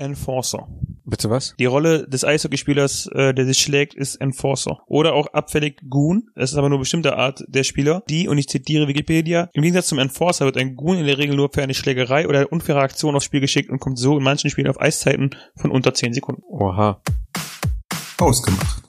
[0.00, 0.66] Enforcer.
[1.04, 1.54] Bitte was?
[1.58, 4.80] Die Rolle des Eishockeyspielers, äh, der sich schlägt, ist Enforcer.
[4.86, 6.30] Oder auch abfällig Goon.
[6.34, 9.62] Es ist aber nur eine bestimmte Art der Spieler, die, und ich zitiere Wikipedia, im
[9.62, 12.80] Gegensatz zum Enforcer wird ein Goon in der Regel nur für eine Schlägerei oder unfaire
[12.80, 16.14] Aktion aufs Spiel geschickt und kommt so in manchen Spielen auf Eiszeiten von unter 10
[16.14, 16.42] Sekunden.
[16.48, 17.02] Oha.
[18.18, 18.82] Ausgemacht.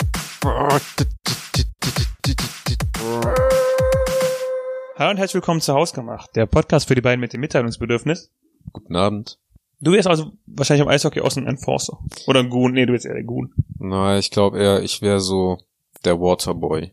[4.98, 8.32] Hallo und herzlich willkommen zu Hausgemacht, der Podcast für die beiden mit dem Mitteilungsbedürfnis.
[8.72, 9.41] Guten Abend.
[9.82, 12.00] Du wärst also wahrscheinlich im Eishockey aus ein Enforcer.
[12.28, 12.74] Oder ein Goon.
[12.74, 13.52] Nee, du bist eher der Goon.
[13.80, 15.58] Na, ich glaube eher, ich wäre so
[16.06, 16.92] der Waterboy.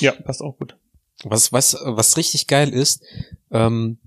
[0.00, 0.76] Ja, passt auch gut.
[1.24, 3.02] Was, was, was richtig geil ist,
[3.50, 3.98] ähm,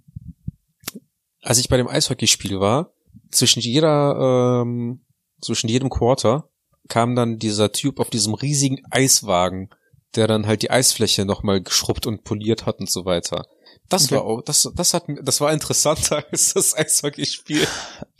[1.42, 2.92] als ich bei dem Eishockeyspiel war,
[3.32, 5.02] zwischen jeder, ähm,
[5.42, 6.50] zwischen jedem Quarter
[6.88, 9.70] kam dann dieser Typ auf diesem riesigen Eiswagen,
[10.16, 13.45] der dann halt die Eisfläche nochmal geschrubbt und poliert hat und so weiter.
[13.90, 14.16] Das Okay.
[14.16, 17.68] war auch, das, das hat, das war interessanter als das Eishockeyspiel.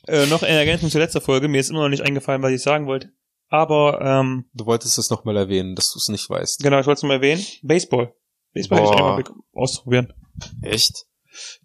[0.08, 1.48] Äh, noch in Ergänzung zur letzten Folge.
[1.48, 3.10] Mir ist immer noch nicht eingefallen, was ich sagen wollte.
[3.50, 6.62] Aber, ähm, Du wolltest es nochmal erwähnen, dass du es nicht weißt.
[6.62, 7.44] genau, ich wollte es nur mal erwähnen.
[7.64, 8.14] Baseball.
[8.54, 10.14] Baseball hätte ich einmal ausprobieren.
[10.62, 11.06] Echt?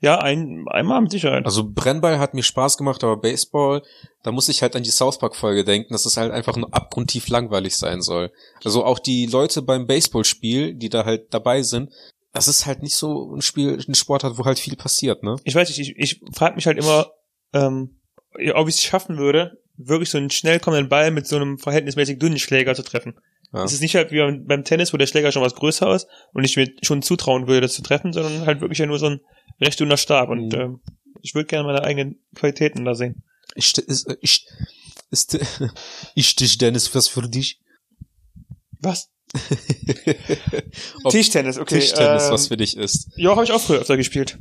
[0.01, 1.47] Ja, ein, einmal mit Sicherheit.
[1.47, 3.83] Also Brennball hat mir Spaß gemacht, aber Baseball,
[4.23, 6.73] da muss ich halt an die South Park Folge denken, dass es halt einfach nur
[6.73, 8.31] abgrundtief langweilig sein soll.
[8.63, 11.91] Also auch die Leute beim Baseballspiel, die da halt dabei sind,
[12.35, 15.37] das ist halt nicht so ein Spiel, ein Sportart, wo halt viel passiert, ne?
[15.45, 17.11] ich weiß nicht, ich, ich frage mich halt immer,
[17.53, 18.01] ähm,
[18.55, 22.19] ob ich es schaffen würde, wirklich so einen schnell kommenden Ball mit so einem verhältnismäßig
[22.19, 23.15] dünnen Schläger zu treffen.
[23.53, 23.63] Ja.
[23.65, 26.45] Es ist nicht halt wie beim- Tennis, wo der Schläger schon was größer ist und
[26.45, 29.21] ich mir schon zutrauen würde, das zu treffen, sondern halt wirklich ja nur so ein
[29.61, 30.29] recht dünner Stab.
[30.29, 30.61] Und Mhm.
[30.61, 30.81] ähm,
[31.23, 33.23] ich würde gerne meine eigenen Qualitäten da sehen.
[33.55, 34.47] Ist, äh, ich,
[35.11, 35.39] ist,
[36.17, 37.61] ich stich Dennis was für dich.
[38.81, 39.09] Was?
[41.09, 41.81] Tischtennis, okay.
[41.81, 43.11] Tischtennis ähm, was für dich ist.
[43.17, 44.39] Ja, habe ich auch früher öfter gespielt.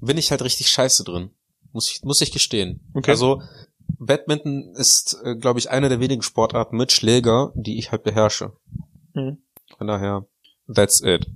[0.00, 1.30] Bin ich halt richtig scheiße drin.
[1.72, 2.80] Muss ich, muss ich gestehen.
[2.94, 3.10] Okay.
[3.10, 3.42] Also,
[3.98, 8.52] Badminton ist, äh, glaube ich, eine der wenigen Sportarten mit Schläger, die ich halt beherrsche.
[9.14, 9.38] Mhm.
[9.76, 10.26] Von daher,
[10.72, 11.26] that's it.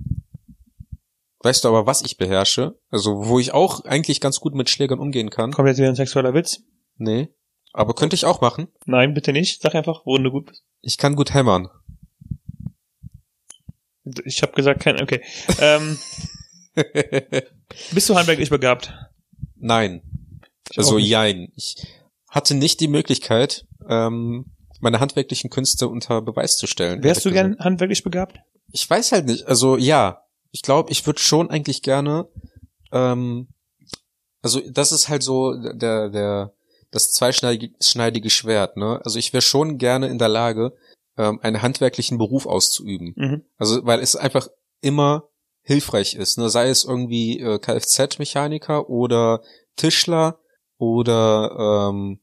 [1.39, 2.79] Weißt du aber, was ich beherrsche?
[2.89, 5.51] Also, wo ich auch eigentlich ganz gut mit Schlägern umgehen kann?
[5.51, 6.63] Kommt jetzt wieder ein sexueller Witz?
[6.97, 7.29] Nee.
[7.71, 8.67] Aber könnte ich auch machen.
[8.85, 9.61] Nein, bitte nicht.
[9.61, 10.63] Sag einfach, worin du gut bist.
[10.81, 11.69] Ich kann gut hämmern.
[14.25, 15.21] Ich habe gesagt, kein, okay.
[15.59, 15.97] Ähm,
[17.91, 18.93] bist du handwerklich begabt?
[19.55, 20.01] Nein.
[20.71, 21.51] Ich Also, jein.
[21.55, 21.75] Ich
[22.29, 24.45] hatte nicht die Möglichkeit, ähm,
[24.79, 27.03] meine handwerklichen Künste unter Beweis zu stellen.
[27.03, 27.49] Wärst du gesagt.
[27.49, 28.39] gern handwerklich begabt?
[28.71, 29.47] Ich weiß halt nicht.
[29.47, 30.21] Also ja,
[30.51, 32.27] ich glaube, ich würde schon eigentlich gerne.
[32.91, 33.47] Ähm,
[34.41, 36.53] also das ist halt so der der
[36.91, 38.77] das zweischneidige schneidige Schwert.
[38.77, 39.01] Ne?
[39.03, 40.73] Also ich wäre schon gerne in der Lage,
[41.17, 43.13] ähm, einen handwerklichen Beruf auszuüben.
[43.15, 43.45] Mhm.
[43.57, 44.47] Also weil es einfach
[44.81, 45.29] immer
[45.61, 46.37] hilfreich ist.
[46.37, 46.49] Ne?
[46.49, 49.41] Sei es irgendwie äh, Kfz-Mechaniker oder
[49.75, 50.39] Tischler
[50.77, 52.19] oder ähm,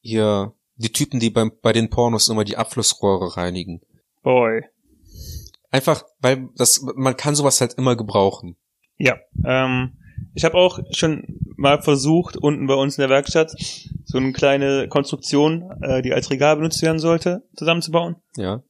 [0.00, 3.80] hier die Typen, die beim, bei den Pornos immer die Abflussrohre reinigen.
[4.22, 4.64] Boy.
[5.70, 8.56] Einfach, weil das, man kann sowas halt immer gebrauchen.
[8.96, 9.98] Ja, ähm,
[10.34, 13.54] ich habe auch schon mal versucht, unten bei uns in der Werkstatt
[14.04, 18.16] so eine kleine Konstruktion, äh, die als Regal benutzt werden sollte, zusammenzubauen.
[18.36, 18.62] Ja.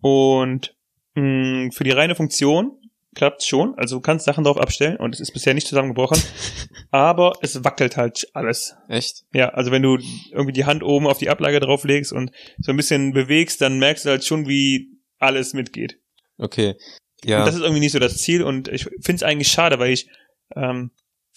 [0.00, 0.74] Und
[1.14, 2.78] mh, für die reine Funktion
[3.14, 3.74] klappt schon.
[3.76, 6.20] Also du kannst Sachen drauf abstellen und es ist bisher nicht zusammengebrochen.
[6.90, 8.76] aber es wackelt halt alles.
[8.88, 9.24] Echt?
[9.32, 9.98] Ja, also wenn du
[10.32, 14.04] irgendwie die Hand oben auf die Ablage drauflegst und so ein bisschen bewegst, dann merkst
[14.04, 15.98] du halt schon, wie alles mitgeht.
[16.38, 16.74] Okay.
[17.22, 17.44] Und Ja.
[17.44, 20.08] das ist irgendwie nicht so das Ziel und ich finde es eigentlich schade, weil ich
[20.54, 20.90] ähm,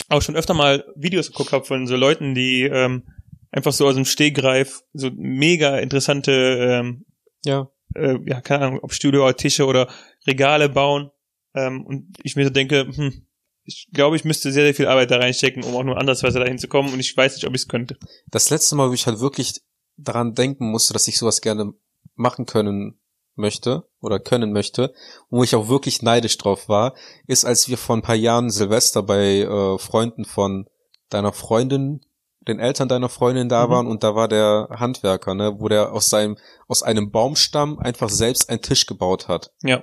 [0.10, 3.04] auch schon öfter mal Videos geguckt habe von so Leuten, die ähm,
[3.52, 7.06] einfach so aus dem Stegreif so mega interessante, ähm,
[7.44, 7.70] ja.
[7.96, 9.90] äh, ja, keine Ahnung, ob Studio oder Tische oder
[10.26, 11.12] Regale bauen.
[11.56, 13.28] Ähm, und ich mir so denke, hm,
[13.64, 16.58] ich glaube, ich müsste sehr, sehr viel Arbeit da reinstecken, um auch nur andersweise dahin
[16.58, 17.98] zu kommen und ich weiß nicht, ob ich es könnte.
[18.28, 19.62] Das letzte Mal, wo ich halt wirklich
[19.98, 21.74] daran denken musste, dass ich sowas gerne
[22.16, 23.00] machen können
[23.38, 24.94] möchte oder können möchte,
[25.30, 26.94] wo ich auch wirklich neidisch drauf war,
[27.28, 30.68] ist, als wir vor ein paar Jahren Silvester bei äh, Freunden von
[31.10, 32.02] deiner Freundin,
[32.48, 33.72] den Eltern deiner Freundin da Mhm.
[33.72, 36.38] waren und da war der Handwerker, ne, wo der aus seinem
[36.68, 39.52] aus einem Baumstamm einfach selbst einen Tisch gebaut hat.
[39.64, 39.82] Ja.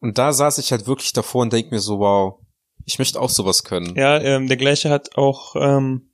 [0.00, 2.40] Und da saß ich halt wirklich davor und denk mir so, wow,
[2.84, 3.94] ich möchte auch sowas können.
[3.96, 6.10] Ja, ähm, der gleiche hat auch ähm,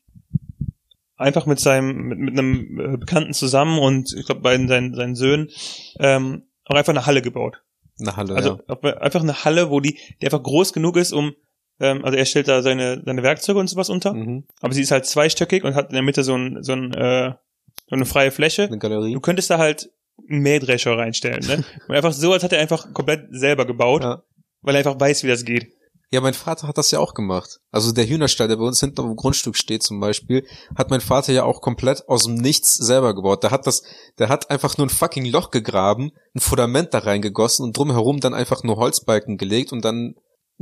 [1.16, 5.14] einfach mit seinem, mit, mit einem äh, Bekannten zusammen und ich glaube bei seinen, seinen
[5.14, 5.50] Söhnen
[5.98, 7.62] ähm, auch einfach eine Halle gebaut.
[8.00, 8.96] Eine Halle, Also ja.
[8.98, 11.34] einfach eine Halle, wo die, die einfach groß genug ist, um
[11.80, 14.44] ähm, also er stellt da seine, seine Werkzeuge und sowas unter, Mhm.
[14.60, 17.32] aber sie ist halt zweistöckig und hat in der Mitte so, ein, so, ein, äh,
[17.88, 18.64] so eine freie Fläche.
[18.64, 19.12] Eine Galerie.
[19.14, 19.90] Du könntest da halt
[20.28, 21.64] einen Mähdrescher reinstellen, ne?
[21.88, 24.22] Und einfach so, als hat er einfach komplett selber gebaut, Ja.
[24.60, 25.72] weil er einfach weiß, wie das geht.
[26.12, 27.60] Ja, mein Vater hat das ja auch gemacht.
[27.70, 31.00] Also der Hühnerstall, der bei uns hinten auf dem Grundstück steht zum Beispiel, hat mein
[31.00, 33.42] Vater ja auch komplett aus dem Nichts selber gebaut.
[33.42, 33.82] Der hat das,
[34.18, 38.34] der hat einfach nur ein fucking Loch gegraben, ein Fundament da reingegossen und drumherum dann
[38.34, 40.14] einfach nur Holzbalken gelegt und dann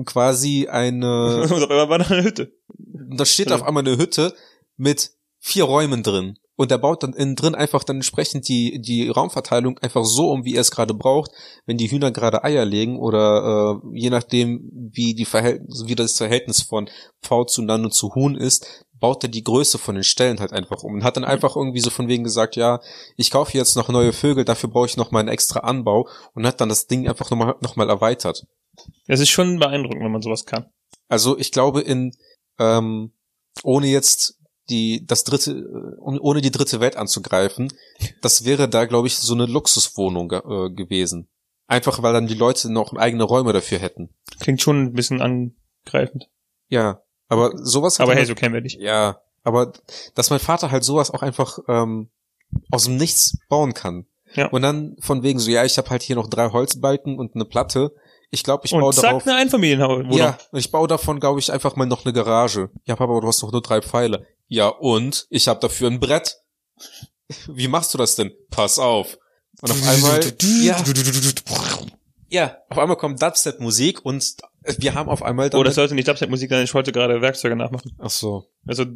[0.05, 2.53] quasi eine, Und auf einmal war da eine Hütte.
[2.79, 4.37] da steht auf einmal eine Hütte
[4.77, 5.11] mit
[5.41, 6.39] vier Räumen drin.
[6.61, 10.45] Und er baut dann innen drin einfach dann entsprechend die, die Raumverteilung einfach so um,
[10.45, 11.31] wie er es gerade braucht.
[11.65, 16.19] Wenn die Hühner gerade Eier legen oder äh, je nachdem, wie die Verhältnis, wie das
[16.19, 16.91] Verhältnis von
[17.23, 20.83] Pfau zu Nano zu Huhn ist, baut er die Größe von den Stellen halt einfach
[20.83, 22.81] um und hat dann einfach irgendwie so von wegen gesagt, ja,
[23.17, 26.47] ich kaufe jetzt noch neue Vögel, dafür brauche ich noch mal einen extra Anbau und
[26.47, 28.45] hat dann das Ding einfach nochmal noch mal erweitert.
[29.07, 30.67] Es ist schon beeindruckend, wenn man sowas kann.
[31.09, 32.13] Also ich glaube in
[32.59, 33.15] ähm,
[33.63, 34.40] ohne jetzt
[34.71, 37.73] die das dritte ohne die dritte Welt anzugreifen,
[38.23, 41.29] das wäre da glaube ich so eine Luxuswohnung äh, gewesen.
[41.67, 44.09] Einfach weil dann die Leute noch eigene Räume dafür hätten.
[44.41, 46.29] Klingt schon ein bisschen angreifend.
[46.69, 48.75] Ja, aber sowas Aber er- hey, so kennen wir dich.
[48.81, 49.73] ja, aber
[50.15, 52.09] dass mein Vater halt sowas auch einfach ähm,
[52.71, 54.07] aus dem Nichts bauen kann.
[54.35, 54.49] Ja.
[54.49, 57.45] Und dann von wegen so, ja, ich habe halt hier noch drei Holzbalken und eine
[57.45, 57.93] Platte.
[58.31, 59.27] Ich glaube, ich baue Und zack, darauf.
[59.27, 60.05] eine Einfamilienhaus.
[60.17, 62.71] Ja, und ich baue davon, glaube ich, einfach mal noch eine Garage.
[62.85, 64.27] Ja, Papa, du hast doch nur drei Pfeile.
[64.51, 66.41] Ja, und ich habe dafür ein Brett.
[67.47, 68.33] Wie machst du das denn?
[68.51, 69.17] Pass auf.
[69.63, 70.21] Und auf einmal,
[70.63, 70.83] ja,
[72.29, 74.37] ja, auf einmal kommt Dubstep-Musik und
[74.79, 77.93] wir haben auf einmal Oh, das sollte nicht Dubstep-Musik sein, ich wollte gerade Werkzeuge nachmachen.
[77.99, 78.47] Ach so.
[78.67, 78.87] Also,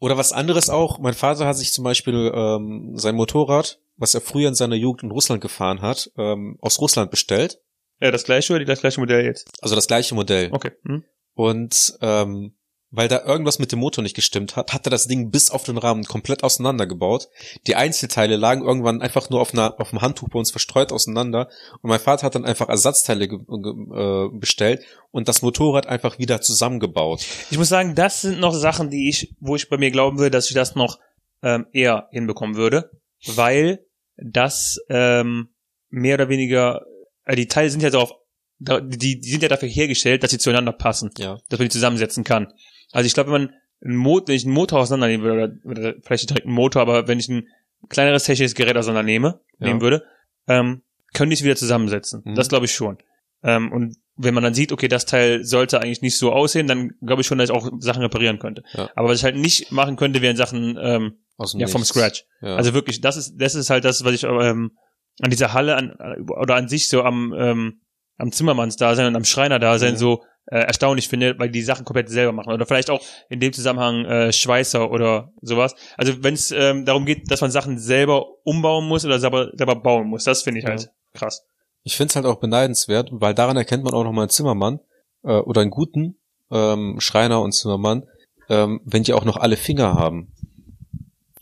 [0.00, 0.98] Oder was anderes auch.
[0.98, 5.02] Mein Vater hat sich zum Beispiel ähm, sein Motorrad, was er früher in seiner Jugend
[5.02, 7.60] in Russland gefahren hat, ähm, aus Russland bestellt.
[8.00, 9.50] ja, das gleiche oder das gleiche Modell jetzt?
[9.60, 10.48] Also das gleiche Modell.
[10.52, 10.72] Okay.
[10.86, 11.04] Hm?
[11.36, 12.54] Und ähm,
[12.92, 15.64] weil da irgendwas mit dem Motor nicht gestimmt hat, hat er das Ding bis auf
[15.64, 17.28] den Rahmen komplett auseinandergebaut.
[17.66, 21.48] Die Einzelteile lagen irgendwann einfach nur auf, einer, auf dem Handtuch bei uns verstreut auseinander.
[21.82, 27.22] Und mein Vater hat dann einfach Ersatzteile äh, bestellt und das Motorrad einfach wieder zusammengebaut.
[27.50, 30.30] Ich muss sagen, das sind noch Sachen, die ich, wo ich bei mir glauben würde,
[30.30, 30.98] dass ich das noch
[31.42, 32.90] ähm, eher hinbekommen würde,
[33.26, 33.84] weil
[34.16, 35.48] das ähm,
[35.90, 36.82] mehr oder weniger,
[37.24, 38.16] äh, die Teile sind ja darauf, da-
[38.58, 41.38] die, die sind ja dafür hergestellt, dass sie zueinander passen, Ja.
[41.48, 42.52] dass man die zusammensetzen kann.
[42.92, 43.54] Also ich glaube, wenn man
[43.84, 47.08] einen Motor, wenn ich einen Motor auseinandernehme würde, oder, oder vielleicht direkt einen Motor, aber
[47.08, 47.48] wenn ich ein
[47.88, 49.66] kleineres technisches Gerät auseinandernehme, Ja.
[49.66, 50.04] nehmen würde,
[50.48, 50.82] ähm,
[51.12, 52.22] können die es wieder zusammensetzen.
[52.24, 52.34] Mhm.
[52.34, 52.98] Das glaube ich schon.
[53.42, 56.92] Ähm, und wenn man dann sieht, okay, das Teil sollte eigentlich nicht so aussehen, dann
[57.04, 58.62] glaube ich schon, dass ich auch Sachen reparieren könnte.
[58.72, 58.88] Ja.
[58.96, 61.84] Aber was ich halt nicht machen könnte, wären Sachen ähm, Aus ja, vom.
[61.84, 62.24] Scratch.
[62.40, 62.56] Ja.
[62.56, 64.72] Also wirklich, das ist, das ist halt das, was ich ähm,
[65.20, 65.94] an dieser Halle an,
[66.28, 67.80] oder an sich so am, ähm,
[68.18, 69.98] am Zimmermannsdasein und am Schreiner-Dasein Mhm.
[69.98, 72.52] so äh, erstaunlich finde, weil die Sachen komplett selber machen.
[72.52, 75.74] Oder vielleicht auch in dem Zusammenhang äh, Schweißer oder sowas.
[75.96, 79.74] Also wenn es ähm, darum geht, dass man Sachen selber umbauen muss oder selber, selber
[79.74, 80.70] bauen muss, das finde ich Ja.
[80.70, 81.44] halt krass.
[81.82, 84.78] Ich finde es halt auch beneidenswert, weil daran erkennt man auch nochmal einen Zimmermann
[85.24, 86.16] äh, oder einen guten
[86.52, 88.04] ähm, Schreiner und Zimmermann,
[88.48, 90.32] ähm, wenn die auch noch alle Finger haben.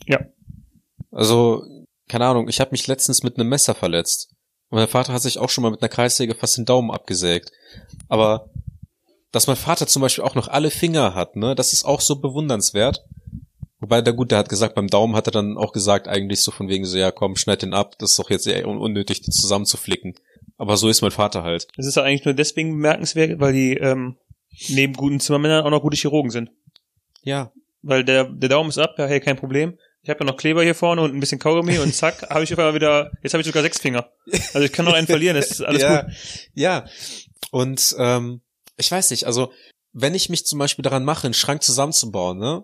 [0.07, 0.19] Ja.
[1.11, 1.63] Also,
[2.09, 4.34] keine Ahnung, ich habe mich letztens mit einem Messer verletzt.
[4.69, 7.51] Und mein Vater hat sich auch schon mal mit einer Kreissäge fast den Daumen abgesägt.
[8.09, 8.49] Aber
[9.31, 12.15] dass mein Vater zum Beispiel auch noch alle Finger hat, ne, das ist auch so
[12.17, 13.03] bewundernswert.
[13.79, 16.51] Wobei, der gut, der hat gesagt, beim Daumen hat er dann auch gesagt, eigentlich so
[16.51, 19.21] von wegen so, ja komm, schneid den ab, das ist doch jetzt eher un- unnötig,
[19.21, 20.15] die zusammenzuflicken.
[20.57, 21.67] Aber so ist mein Vater halt.
[21.75, 24.15] Das ist ja eigentlich nur deswegen bemerkenswert, weil die ähm,
[24.69, 26.49] neben guten Zimmermännern auch noch gute Chirurgen sind.
[27.23, 27.51] Ja,
[27.81, 29.77] Weil der, der Daumen ist ab, ja, hey, kein Problem.
[30.05, 32.53] Ich habe ja noch Kleber hier vorne und ein bisschen Kaugummi und zack, habe ich
[32.53, 34.07] auf einmal wieder, jetzt habe ich sogar sechs Finger.
[34.53, 36.13] Also ich kann noch einen verlieren, das ist alles ja, gut.
[36.53, 36.85] Ja.
[37.49, 38.41] Und ähm,
[38.77, 39.51] ich weiß nicht, also
[39.93, 42.63] wenn ich mich zum Beispiel daran mache, einen Schrank zusammenzubauen, ne?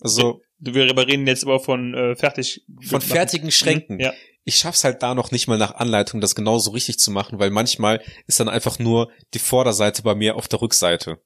[0.00, 2.64] Also Wir reden jetzt aber von äh, fertig.
[2.88, 3.96] von fertigen Schränken.
[3.96, 4.14] Mhm, Ja.
[4.44, 7.50] Ich schaff's halt da noch nicht mal nach Anleitung, das genauso richtig zu machen, weil
[7.50, 11.20] manchmal ist dann einfach nur die Vorderseite bei mir auf der Rückseite.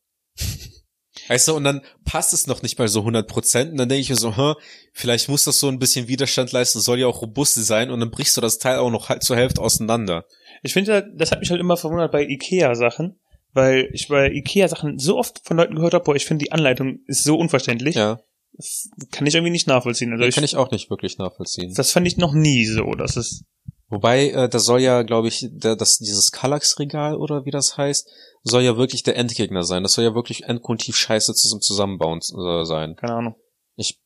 [1.29, 3.73] Weißt du, und dann passt es noch nicht mal so 100 Prozent.
[3.73, 4.55] Und dann denke ich mir so, hä,
[4.93, 7.91] vielleicht muss das so ein bisschen Widerstand leisten, soll ja auch robust sein.
[7.91, 10.25] Und dann brichst du das Teil auch noch halt zur Hälfte auseinander.
[10.63, 13.19] Ich finde, das hat mich halt immer verwundert bei Ikea-Sachen,
[13.53, 17.01] weil ich bei Ikea-Sachen so oft von Leuten gehört habe, boah, ich finde die Anleitung
[17.07, 17.97] ist so unverständlich.
[17.97, 18.21] Ja,
[18.53, 20.13] Das kann ich irgendwie nicht nachvollziehen.
[20.13, 21.75] Also ich, kann ich auch nicht wirklich nachvollziehen.
[21.75, 22.93] das fand ich noch nie so.
[22.93, 23.45] Das ist
[23.93, 28.09] Wobei, äh, da soll ja, glaube ich, der, das, dieses Kallax-Regal oder wie das heißt,
[28.43, 29.83] soll ja wirklich der Endgegner sein.
[29.83, 32.97] Das soll ja wirklich endkontiv scheiße zum Zusammenbauen äh, sein.
[32.97, 33.35] keine Ahnung.
[33.77, 34.01] Ich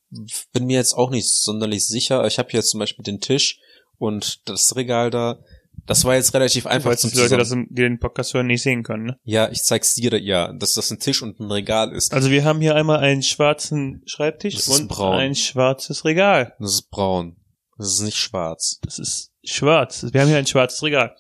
[0.53, 2.27] bin mir jetzt auch nicht sonderlich sicher.
[2.27, 3.61] Ich habe hier jetzt zum Beispiel den Tisch
[3.99, 5.39] und das Regal da.
[5.87, 8.49] Das war jetzt relativ einfach Weil zum die Leute das, im- die den Podcast hören,
[8.49, 9.05] nicht sehen können.
[9.05, 9.19] Ne?
[9.23, 12.13] Ja, ich zeig's dir, ja, dass das ein Tisch und ein Regal ist.
[12.13, 15.15] Also wir haben hier einmal einen schwarzen Schreibtisch und braun.
[15.15, 16.55] ein schwarzes Regal.
[16.59, 17.37] Das ist braun.
[17.79, 18.81] Das ist nicht schwarz.
[18.83, 20.07] Das ist schwarz.
[20.13, 21.17] Wir haben hier ein schwarzes Regal.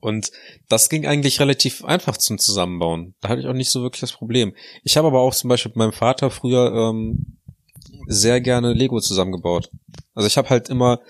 [0.00, 0.30] Und
[0.68, 3.14] das ging eigentlich relativ einfach zum Zusammenbauen.
[3.20, 4.54] Da hatte ich auch nicht so wirklich das Problem.
[4.84, 7.38] Ich habe aber auch zum Beispiel mit meinem Vater früher ähm,
[8.06, 9.70] sehr gerne Lego zusammengebaut.
[10.14, 11.00] Also ich habe halt immer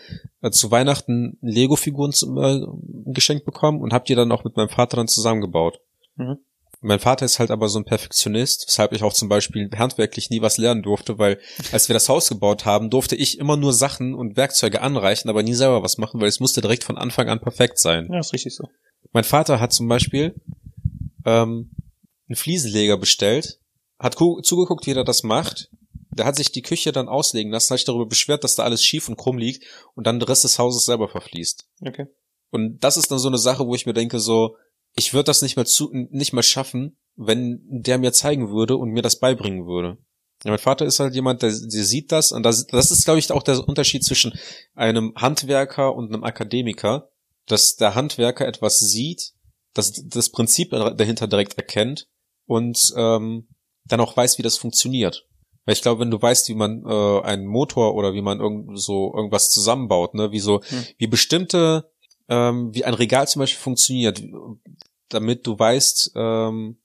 [0.43, 2.67] äh, zu Weihnachten Lego-Figuren äh,
[3.13, 5.81] geschenkt bekommen und habe die dann auch mit meinem Vater dann zusammengebaut.
[6.17, 6.39] Mhm.
[6.81, 10.43] Mein Vater ist halt aber so ein Perfektionist, weshalb ich auch zum Beispiel handwerklich nie
[10.43, 11.41] was lernen durfte, weil
[11.73, 15.43] als wir das Haus gebaut haben, durfte ich immer nur Sachen und Werkzeuge anreichen, aber
[15.43, 18.09] nie selber was machen, weil es musste direkt von Anfang an perfekt sein.
[18.13, 18.69] Ja, ist richtig so.
[19.13, 20.35] Mein Vater hat zum Beispiel
[21.25, 21.71] ähm,
[22.29, 23.59] einen Fliesenleger bestellt,
[23.99, 25.71] hat zugeguckt, wie er das macht.
[26.11, 28.85] Der hat sich die Küche dann auslegen lassen, hat sich darüber beschwert, dass da alles
[28.85, 31.67] schief und krumm liegt und dann der Rest des Hauses selber verfließt.
[31.85, 32.07] Okay.
[32.51, 34.57] Und das ist dann so eine Sache, wo ich mir denke, so,
[34.99, 38.91] ich würde das nicht mal zu, nicht mal schaffen, wenn der mir zeigen würde und
[38.91, 39.97] mir das beibringen würde.
[40.45, 43.21] Ja, mein Vater ist halt jemand, der, der sieht das und das, das ist, glaube
[43.21, 44.39] ich, auch der Unterschied zwischen
[44.75, 47.11] einem Handwerker und einem Akademiker,
[47.47, 49.33] dass der Handwerker etwas sieht,
[49.73, 52.09] das, das Prinzip dahinter direkt erkennt
[52.47, 53.49] und ähm,
[53.85, 55.27] dann auch weiß, wie das funktioniert.
[55.65, 58.81] Weil ich glaube, wenn du weißt, wie man äh, einen Motor oder wie man irgend
[58.81, 60.87] so irgendwas zusammenbaut, ne, wie so, hm.
[60.99, 61.91] wie bestimmte
[62.29, 64.23] ähm, wie ein Regal zum Beispiel funktioniert,
[65.09, 66.79] damit du weißt, ähm,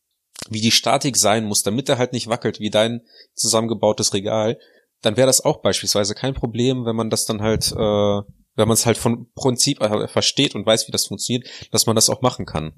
[0.49, 3.01] wie die Statik sein muss, damit er halt nicht wackelt wie dein
[3.33, 4.59] zusammengebautes Regal,
[5.01, 8.71] dann wäre das auch beispielsweise kein Problem, wenn man das dann halt, äh, wenn man
[8.71, 12.21] es halt von Prinzip äh, versteht und weiß, wie das funktioniert, dass man das auch
[12.21, 12.73] machen kann.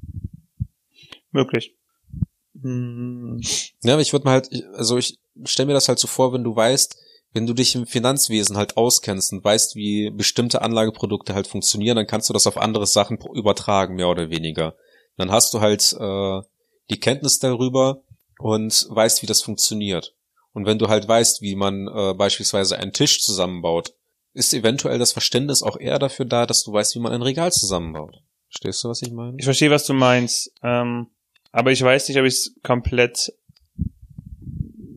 [1.31, 1.75] Möglich.
[2.61, 3.41] Hm.
[3.83, 6.43] Ja, aber ich würde mal halt, also ich stelle mir das halt so vor, wenn
[6.43, 6.97] du weißt,
[7.33, 12.07] wenn du dich im Finanzwesen halt auskennst und weißt, wie bestimmte Anlageprodukte halt funktionieren, dann
[12.07, 14.75] kannst du das auf andere Sachen übertragen, mehr oder weniger.
[15.17, 16.41] Dann hast du halt äh,
[16.89, 18.03] die Kenntnis darüber
[18.39, 20.15] und weißt, wie das funktioniert.
[20.53, 23.93] Und wenn du halt weißt, wie man äh, beispielsweise einen Tisch zusammenbaut,
[24.33, 27.51] ist eventuell das Verständnis auch eher dafür da, dass du weißt, wie man ein Regal
[27.51, 28.21] zusammenbaut.
[28.49, 29.35] Verstehst du, was ich meine?
[29.37, 30.53] Ich verstehe, was du meinst.
[30.61, 31.07] Ähm,
[31.51, 33.33] aber ich weiß nicht, ob ich es komplett,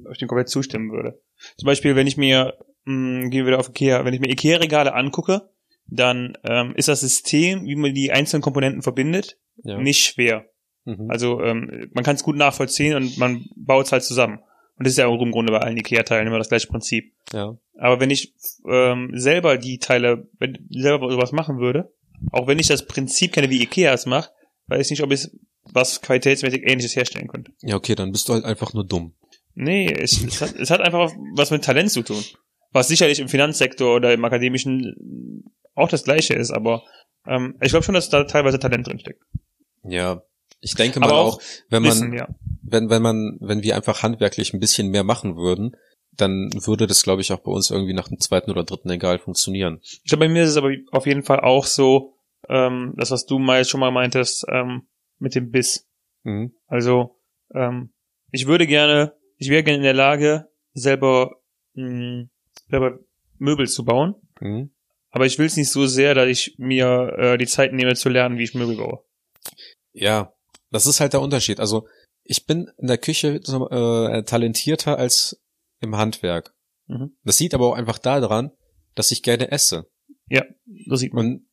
[0.05, 1.21] ob ich dem komplett zustimmen würde.
[1.57, 4.31] Zum Beispiel, wenn ich mir, mh, hm, gehen wir wieder auf Ikea, wenn ich mir
[4.31, 5.49] Ikea-Regale angucke,
[5.87, 9.79] dann ähm, ist das System, wie man die einzelnen Komponenten verbindet, ja.
[9.79, 10.47] nicht schwer.
[10.85, 11.11] Mhm.
[11.11, 14.39] Also ähm, man kann es gut nachvollziehen und man baut es halt zusammen.
[14.77, 17.13] Und das ist ja auch im Grunde bei allen Ikea-Teilen immer das gleiche Prinzip.
[17.33, 17.59] Ja.
[17.79, 18.35] Aber wenn ich
[18.69, 21.93] ähm, selber die Teile, wenn ich selber sowas machen würde,
[22.33, 24.33] auch wenn ich das Prinzip kenne, wie Ikea es macht,
[24.69, 25.29] weiß ich nicht, ob ich
[25.65, 27.53] was qualitätsmäßig ähnliches herstellen könnte.
[27.63, 29.15] Ja, okay, dann bist du halt einfach nur dumm.
[29.55, 32.23] Nee, es, es, hat, es hat einfach was mit Talent zu tun.
[32.71, 36.85] Was sicherlich im Finanzsektor oder im akademischen auch das gleiche ist, aber
[37.27, 39.23] ähm, ich glaube schon, dass da teilweise Talent drin steckt.
[39.91, 40.23] Ja,
[40.61, 42.29] ich denke mal auch, auch, wenn man, wissen, ja.
[42.63, 45.77] wenn, wenn man, wenn wir einfach handwerklich ein bisschen mehr machen würden,
[46.13, 49.19] dann würde das, glaube ich, auch bei uns irgendwie nach dem zweiten oder dritten Egal
[49.19, 49.79] funktionieren.
[49.83, 52.15] Ich glaube, bei mir ist es aber auf jeden Fall auch so,
[52.49, 55.87] ähm, das, was du mal schon mal meintest, ähm, mit dem Biss.
[56.25, 56.55] Mhm.
[56.67, 57.17] Also,
[57.55, 57.93] ähm,
[58.33, 61.41] ich würde gerne ich wäre gerne in der Lage, selber,
[61.75, 62.31] mh, hm,
[62.69, 62.99] selber
[63.39, 64.17] Möbel zu bauen.
[64.41, 64.71] Mhm.
[65.11, 68.09] Aber ich will es nicht so sehr, dass ich mir äh, die Zeit nehme zu
[68.09, 69.05] lernen, wie ich Möbel baue.
[70.01, 70.33] Ja,
[70.71, 71.61] das ist halt der Unterschied.
[71.61, 71.89] Also
[72.23, 75.41] ich bin in der Küche äh, talentierter als
[75.81, 76.55] im Handwerk.
[76.87, 77.17] Mhm.
[77.25, 78.53] Das sieht aber auch einfach daran,
[78.95, 79.91] dass ich gerne esse.
[80.29, 80.45] Ja,
[80.89, 81.27] das sieht man.
[81.27, 81.49] Und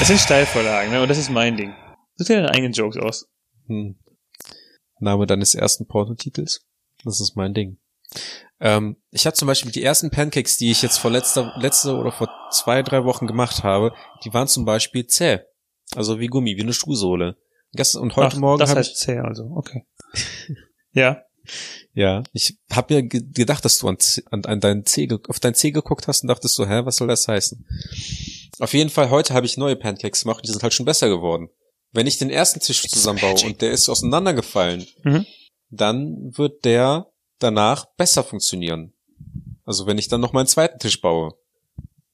[0.00, 1.02] es sind Steilvorlagen, ne?
[1.02, 1.74] Und das ist mein Ding.
[2.16, 3.28] Such dir deine eigenen Jokes aus.
[3.66, 3.98] Hm.
[5.00, 6.64] Name deines ersten Pornotitels.
[7.02, 7.78] Das ist mein Ding.
[8.60, 12.12] Ähm, ich habe zum Beispiel die ersten Pancakes, die ich jetzt vor letzter, letzte oder
[12.12, 15.40] vor zwei, drei Wochen gemacht habe, die waren zum Beispiel zäh.
[15.94, 17.36] Also wie Gummi, wie eine Schuhsohle.
[17.72, 18.60] Gestern und heute Ach, Morgen.
[18.60, 19.84] Das heißt ich, zäh, also, okay.
[20.92, 21.22] ja.
[21.92, 23.98] Ja, ich habe mir gedacht, dass du an,
[24.30, 27.08] an, an deinen Zeh, auf deinen Zeh geguckt hast und dachtest so, hä, was soll
[27.08, 27.66] das heißen?
[28.60, 31.50] Auf jeden Fall, heute habe ich neue Pancakes gemacht, die sind halt schon besser geworden.
[31.92, 35.26] Wenn ich den ersten Tisch zusammenbaue und der ist auseinandergefallen, mhm.
[35.70, 38.94] dann wird der danach besser funktionieren.
[39.64, 41.34] Also wenn ich dann noch meinen zweiten Tisch baue.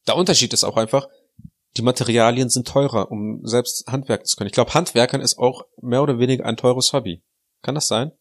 [0.06, 1.08] Der Unterschied ist auch einfach,
[1.76, 4.48] die Materialien sind teurer, um selbst handwerken zu können.
[4.48, 7.22] Ich glaube, Handwerkern ist auch mehr oder weniger ein teures Hobby.
[7.62, 8.12] Kann das sein?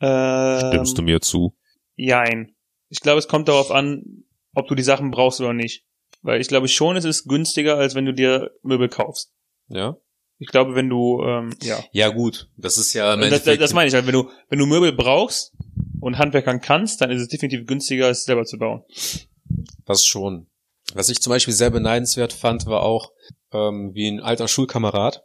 [0.00, 1.56] Ähm, Stimmst du mir zu?
[1.96, 2.54] Jein.
[2.88, 4.24] Ich glaube, es kommt darauf an,
[4.54, 5.84] ob du die Sachen brauchst oder nicht.
[6.22, 9.32] Weil ich glaube schon, es ist günstiger, als wenn du dir Möbel kaufst.
[9.68, 9.96] Ja.
[10.38, 11.78] Ich glaube, wenn du, ähm, ja.
[11.92, 12.48] Ja, gut.
[12.56, 14.06] Das ist ja im das, das, das meine ich halt.
[14.06, 15.52] Wenn du, wenn du Möbel brauchst
[16.00, 18.82] und Handwerkern kannst, dann ist es definitiv günstiger, es selber zu bauen.
[19.84, 20.48] Das schon.
[20.94, 23.12] Was ich zum Beispiel sehr beneidenswert fand, war auch,
[23.52, 25.24] ähm, wie ein alter Schulkamerad,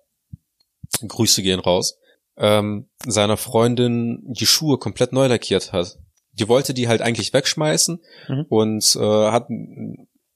[1.06, 1.98] Grüße gehen raus,
[2.38, 5.98] ähm, seiner Freundin die Schuhe komplett neu lackiert hat.
[6.34, 8.46] Die wollte die halt eigentlich wegschmeißen mhm.
[8.48, 9.48] und äh, hat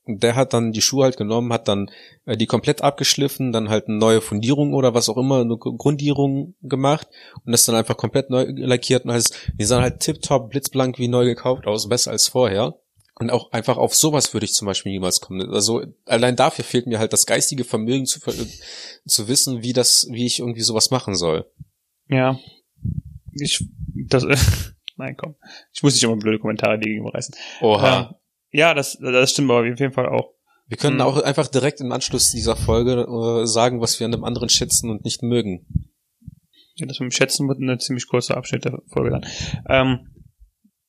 [0.07, 1.91] der hat dann die Schuhe halt genommen, hat dann
[2.25, 6.55] äh, die komplett abgeschliffen, dann halt eine neue Fundierung oder was auch immer, eine Grundierung
[6.61, 7.07] gemacht
[7.45, 11.07] und das dann einfach komplett neu lackiert und heißt, die sahen halt tipptopp, blitzblank wie
[11.07, 12.75] neu gekauft aus, besser als vorher.
[13.21, 15.47] Und auch einfach auf sowas würde ich zum Beispiel niemals kommen.
[15.53, 18.19] Also allein dafür fehlt mir halt das geistige Vermögen zu,
[19.05, 21.45] zu wissen, wie das, wie ich irgendwie sowas machen soll.
[22.07, 22.39] Ja.
[23.33, 23.63] Ich,
[24.07, 24.35] das, äh,
[24.97, 25.35] nein, komm.
[25.71, 27.35] Ich muss nicht immer blöde Kommentare gegenüber reißen.
[27.61, 28.09] Oha.
[28.09, 28.15] Ähm,
[28.51, 30.33] ja, das, das stimmt aber auf jeden Fall auch.
[30.67, 31.01] Wir können Mhm.
[31.03, 34.89] auch einfach direkt im Anschluss dieser Folge äh, sagen, was wir an dem anderen schätzen
[34.89, 35.91] und nicht mögen.
[36.73, 39.25] Ja, das mit dem Schätzen wird eine ziemlich kurze Abschnitt der Folge dann.
[39.69, 40.20] Ähm,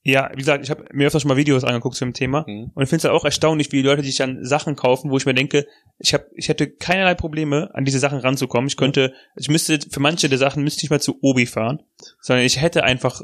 [0.04, 2.72] ja, wie gesagt, ich habe mir öfters schon mal Videos angeguckt zu dem Thema Mhm.
[2.74, 5.16] und ich finde es halt auch erstaunlich, wie die Leute sich dann Sachen kaufen, wo
[5.16, 5.66] ich mir denke,
[5.98, 8.66] ich habe, ich hätte keinerlei Probleme, an diese Sachen ranzukommen.
[8.68, 11.82] Ich könnte, ich müsste für manche der Sachen müsste ich mal zu Obi fahren,
[12.20, 13.22] sondern ich hätte einfach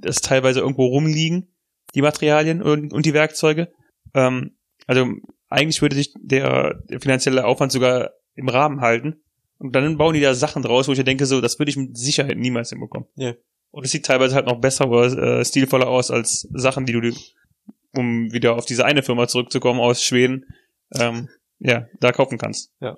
[0.00, 1.54] das teilweise irgendwo rumliegen,
[1.94, 3.72] die Materialien und, und die Werkzeuge.
[4.14, 4.56] Ähm,
[4.86, 5.06] also
[5.48, 9.22] eigentlich würde sich der, der finanzielle Aufwand sogar im Rahmen halten.
[9.58, 11.76] Und dann bauen die da Sachen draus, wo ich mir denke, so, das würde ich
[11.76, 13.08] mit Sicherheit niemals hinbekommen.
[13.16, 13.34] Ja.
[13.76, 17.12] Und es sieht teilweise halt noch besser oder äh, stilvoller aus als Sachen, die du,
[17.92, 20.46] um wieder auf diese eine Firma zurückzukommen aus Schweden,
[20.94, 21.28] ähm,
[21.58, 22.72] ja, da kaufen kannst.
[22.80, 22.96] Ja.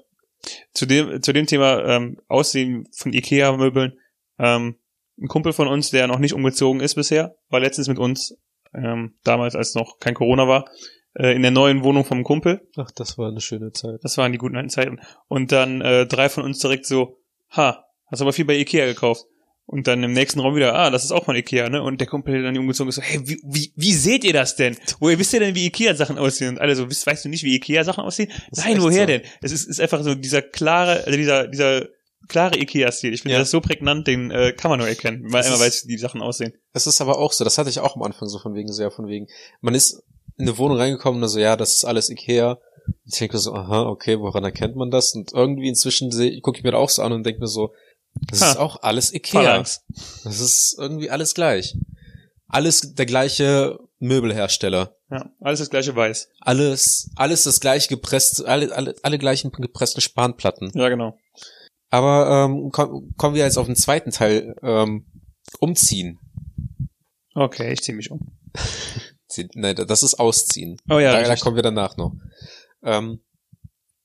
[0.74, 3.98] Zu dem, zu dem Thema ähm, Aussehen von Ikea-Möbeln,
[4.38, 4.76] ähm,
[5.20, 8.36] ein Kumpel von uns, der noch nicht umgezogen ist bisher, war letztens mit uns,
[8.72, 10.70] ähm, damals als noch kein Corona war,
[11.14, 12.60] äh, in der neuen Wohnung vom Kumpel.
[12.76, 13.98] Ach, das war eine schöne Zeit.
[14.04, 15.00] Das waren die guten alten Zeiten.
[15.26, 17.18] Und dann äh, drei von uns direkt so,
[17.50, 19.26] ha, hast aber viel bei Ikea gekauft.
[19.70, 21.82] Und dann im nächsten Raum wieder, ah, das ist auch von Ikea, ne?
[21.82, 24.32] Und der Kumpel, der dann die umgezogen ist, so, hey, wie, wie, wie seht ihr
[24.32, 24.78] das denn?
[24.98, 26.48] Woher wisst ihr denn, wie Ikea-Sachen aussehen?
[26.54, 28.30] Und alle so, weißt, weißt du nicht, wie Ikea-Sachen aussehen?
[28.50, 29.06] Das Nein, woher so.
[29.08, 29.22] denn?
[29.42, 31.86] Es ist, ist einfach so dieser klare, also dieser, dieser
[32.28, 33.12] klare Ikea-Stil.
[33.12, 33.40] Ich finde Ja.
[33.40, 35.92] das so prägnant, den äh, kann man nur erkennen, weil Das man ist- weiß, wie
[35.92, 36.54] die Sachen aussehen.
[36.72, 38.90] Es ist aber auch so, das hatte ich auch am Anfang so von wegen, sehr
[38.90, 39.26] von wegen.
[39.60, 40.02] Man ist
[40.38, 42.58] in eine Wohnung reingekommen und so, ja, das ist alles Ikea.
[43.04, 45.12] Ich denke so, aha, okay, woran erkennt man das?
[45.14, 46.10] Und irgendwie inzwischen
[46.40, 47.74] gucke ich mir das auch so an und denke mir so,
[48.26, 48.50] das Ha.
[48.50, 49.42] ist auch alles Ikea.
[49.42, 49.84] Phalanx.
[50.24, 51.76] Das ist irgendwie alles gleich.
[52.46, 54.96] Alles der gleiche Möbelhersteller.
[55.10, 56.28] Ja, alles das gleiche Weiß.
[56.40, 60.70] Alles, alles das gleiche gepresst, alle, alle, alle gleichen gepressten Spanplatten.
[60.74, 61.18] Ja, genau.
[61.90, 65.06] Aber ähm, komm, kommen wir jetzt auf den zweiten Teil, ähm,
[65.60, 66.18] umziehen.
[67.34, 68.38] Okay, ich zieh mich um.
[69.54, 70.78] Nein, das ist Ausziehen.
[70.90, 72.12] Oh ja, da, da kommen wir danach noch.
[72.82, 73.20] Ähm,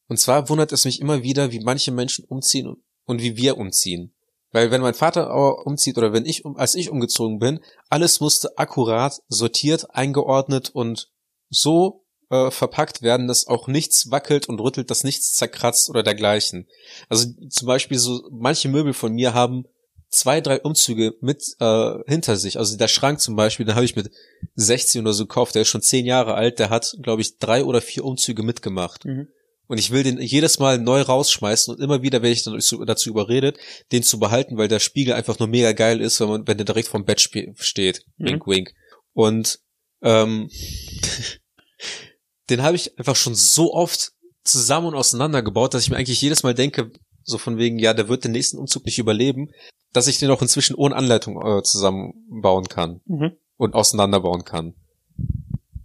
[0.07, 4.13] und zwar wundert es mich immer wieder, wie manche Menschen umziehen und, wie wir umziehen.
[4.51, 5.33] Weil wenn mein Vater
[5.65, 11.09] umzieht oder wenn ich, um- als ich umgezogen bin, alles musste akkurat sortiert, eingeordnet und
[11.49, 16.67] so äh, verpackt werden, dass auch nichts wackelt und rüttelt, dass nichts zerkratzt oder dergleichen.
[17.09, 19.65] Also zum Beispiel so, manche Möbel von mir haben
[20.09, 22.57] zwei, drei Umzüge mit äh, hinter sich.
[22.59, 24.11] Also der Schrank zum Beispiel, den habe ich mit
[24.55, 27.63] 16 oder so gekauft, der ist schon zehn Jahre alt, der hat, glaube ich, drei
[27.63, 29.05] oder vier Umzüge mitgemacht.
[29.05, 29.27] Mhm.
[29.67, 32.53] Und ich will den jedes Mal neu rausschmeißen und immer wieder werde ich dann
[32.85, 33.57] dazu- überredet,
[33.91, 36.65] den zu behalten, weil der Spiegel einfach nur mega geil ist, wenn man, wenn der
[36.65, 38.05] direkt vom Bett steht.
[38.17, 38.25] Mhm.
[38.25, 38.73] Wink, wink.
[39.13, 39.59] Und
[40.01, 40.49] ähm,
[42.49, 44.11] den habe ich einfach schon so oft
[44.43, 46.91] zusammen und auseinandergebaut, dass ich mir eigentlich jedes Mal denke,
[47.23, 49.49] so von wegen, ja, der wird den nächsten Umzug nicht überleben,
[49.93, 53.31] dass ich den auch inzwischen ohne Anleitung äh, zusammenbauen kann Mhm.
[53.55, 54.73] und auseinanderbauen kann.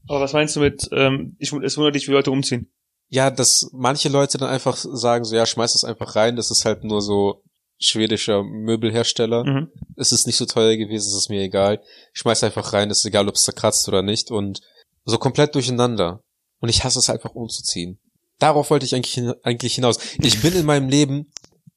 [0.09, 2.69] Aber was meinst du mit, ähm, ich, es wundert dich, wie Leute umziehen?
[3.09, 6.65] Ja, dass manche Leute dann einfach sagen, so ja, schmeiß das einfach rein, das ist
[6.65, 7.43] halt nur so
[7.79, 9.45] schwedischer Möbelhersteller.
[9.45, 9.69] Mhm.
[9.97, 11.81] Es ist nicht so teuer gewesen, es ist mir egal.
[12.13, 14.61] Ich schmeiß einfach rein, ist egal, ob es zerkratzt oder nicht und
[15.05, 16.23] so komplett durcheinander.
[16.61, 18.01] Und ich hasse es einfach umzuziehen.
[18.39, 19.99] Darauf wollte ich eigentlich, eigentlich hinaus.
[20.19, 21.33] Ich bin in meinem Leben,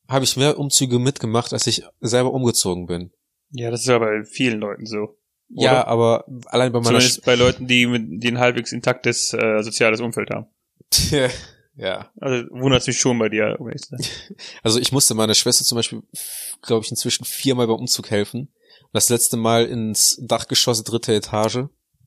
[0.08, 3.12] habe ich mehr Umzüge mitgemacht, als ich selber umgezogen bin.
[3.52, 5.18] Ja, das ist ja bei vielen Leuten so.
[5.50, 5.88] Ja, Oder?
[5.88, 10.00] aber allein bei meiner Zumindest bei Leuten, die, mit, die ein halbwegs intaktes äh, soziales
[10.00, 10.48] Umfeld haben.
[11.78, 12.12] Ja.
[12.20, 13.72] Also wundert mich schon bei dir, um.
[14.62, 16.04] Also ich musste meiner Schwester zum Beispiel,
[16.62, 18.54] glaube ich, inzwischen viermal beim Umzug helfen.
[18.94, 21.64] Das letzte Mal ins Dachgeschoss, dritte Etage.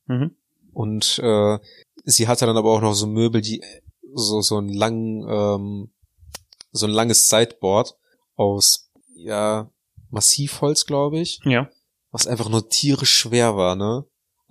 [0.07, 0.37] Mhm.
[0.75, 1.59] Und äh,
[2.05, 3.63] sie hatte dann aber auch noch so Möbel, die
[4.15, 5.91] so so einen langen, ähm,
[6.71, 7.97] so ein langes Sideboard
[8.37, 9.71] aus ja
[10.11, 11.71] Massivholz, glaube ich, Ja.
[12.11, 14.05] was einfach nur tierisch schwer war, ne?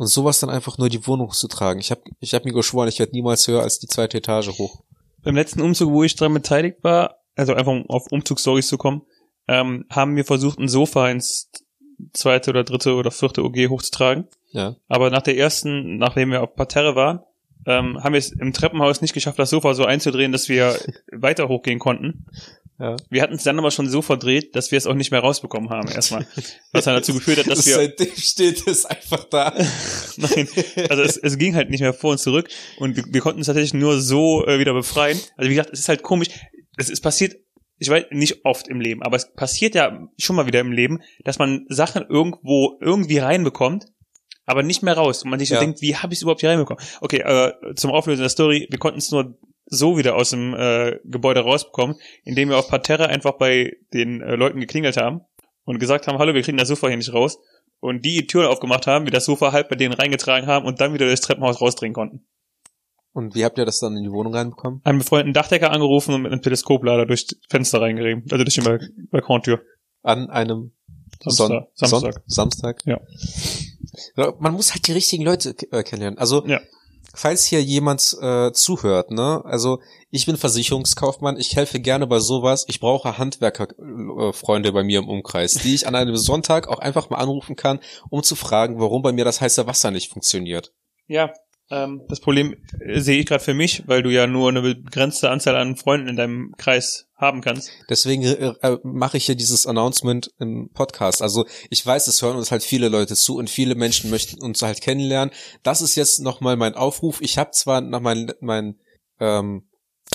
[0.04, 1.80] Und sowas dann einfach nur die Wohnung zu tragen.
[1.80, 4.84] Ich habe ich hab mir geschworen, ich werde niemals höher als die zweite Etage hoch.
[5.24, 9.04] Beim letzten Umzug, wo ich dran beteiligt war, also einfach um auf Umzugsstories zu kommen,
[9.48, 11.50] ähm, haben wir versucht, ein Sofa ins
[12.12, 14.28] zweite oder dritte oder vierte OG hochzutragen.
[14.52, 14.76] Ja.
[14.90, 17.22] Aber nach der ersten, nachdem wir auf Parterre waren,
[17.66, 20.78] ähm, haben wir es im Treppenhaus nicht geschafft, das Sofa so einzudrehen, dass wir
[21.14, 22.26] weiter hochgehen konnten.
[22.80, 22.96] Ja.
[23.10, 25.70] Wir hatten es dann aber schon so verdreht, dass wir es auch nicht mehr rausbekommen
[25.70, 26.26] haben erstmal.
[26.72, 29.54] Was dann dazu geführt hat, dass wir Seitdem steht es einfach da.
[30.18, 30.48] Nein,
[30.90, 33.48] also es, es ging halt nicht mehr vor und zurück und wir, wir konnten es
[33.48, 35.20] tatsächlich nur so äh, wieder befreien.
[35.38, 36.30] Also wie gesagt, es ist halt komisch.
[36.76, 37.36] Es, es passiert,
[37.78, 41.02] ich weiß, nicht oft im Leben, aber es passiert ja schon mal wieder im Leben,
[41.24, 43.86] dass man Sachen irgendwo irgendwie reinbekommt,
[44.46, 45.24] aber nicht mehr raus.
[45.24, 45.62] Und man sich so Ja.
[45.62, 46.84] denkt, wie habe ich es überhaupt hier reinbekommen?
[47.02, 49.38] Okay, äh, zum Auflösen der Story, wir konnten es nur
[49.74, 54.36] so wieder aus dem äh, Gebäude rausbekommen, indem wir auf Parterre einfach bei den äh,
[54.36, 55.22] Leuten geklingelt haben
[55.66, 57.40] und gesagt haben, hallo, wir kriegen das Sofa hier nicht raus.
[57.80, 60.80] Und die die Tür aufgemacht haben, wir das Sofa halb bei denen reingetragen haben und
[60.80, 62.26] dann wieder durchs Treppenhaus rausdringen konnten.
[63.12, 64.82] Und wie habt ihr das dann in die Wohnung reinbekommen?
[64.84, 68.62] Einen befreundeten Dachdecker angerufen und mit einem Teleskoplader durch das Fenster reingerieben, also durch die
[68.62, 69.62] Balk Balkontür.
[70.02, 70.72] An einem
[71.22, 71.68] Samstag.
[71.74, 72.14] Son Samstag.
[72.26, 72.82] Son Samstag?
[72.86, 73.00] Ja.
[74.16, 76.18] Ja, Man muss halt die richtigen Leute äh, kennenlernen.
[76.18, 76.60] Also, Ja.
[77.14, 82.66] Falls hier jemand äh, zuhört, ne, also ich bin Versicherungskaufmann, ich helfe gerne bei sowas.
[82.68, 87.10] Ich brauche Handwerkerfreunde äh, bei mir im Umkreis, die ich an einem Sonntag auch einfach
[87.10, 90.74] mal anrufen kann, um zu fragen, warum bei mir das heiße Wasser nicht funktioniert.
[91.08, 91.34] Ja,
[91.70, 95.30] ähm, das Problem äh, sehe ich gerade für mich, weil du ja nur eine begrenzte
[95.30, 97.72] Anzahl an Freunden in deinem Kreis haben kannst.
[97.90, 101.22] Deswegen äh, äh, mache ich hier dieses Announcement im Podcast.
[101.22, 104.62] Also ich weiß, es hören uns halt viele Leute zu und viele Menschen möchten uns
[104.62, 105.34] halt kennenlernen.
[105.64, 107.22] Das ist jetzt nochmal mein Aufruf.
[107.22, 108.76] Ich habe zwar nach meinem mein,
[109.20, 109.70] ähm,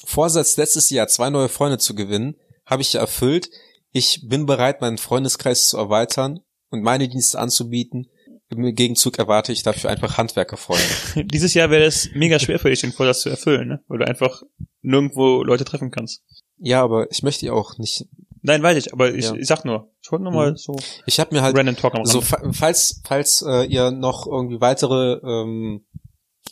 [0.04, 3.50] Vorsatz letztes Jahr zwei neue Freunde zu gewinnen, habe ich ja erfüllt.
[3.90, 8.08] Ich bin bereit, meinen Freundeskreis zu erweitern und meine Dienste anzubieten.
[8.50, 10.84] Im Gegenzug erwarte ich dafür einfach Handwerkerfreunde.
[11.32, 13.84] Dieses Jahr wäre es mega schwer für dich, den Vorsatz zu erfüllen, ne?
[13.88, 14.42] weil du einfach
[14.82, 16.22] nirgendwo Leute treffen kannst.
[16.58, 18.06] ja, aber ich möchte ja auch nicht.
[18.42, 19.34] Nein, weiß ich, aber ich, Ja.
[19.34, 20.56] ich sag nur, ich wollte nur mal Mhm.
[20.56, 25.14] so Ich habe mir halt random talk So, falls, falls äh, ihr noch irgendwie weitere,
[25.24, 25.84] ähm,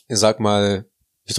[0.07, 0.85] ich sag mal,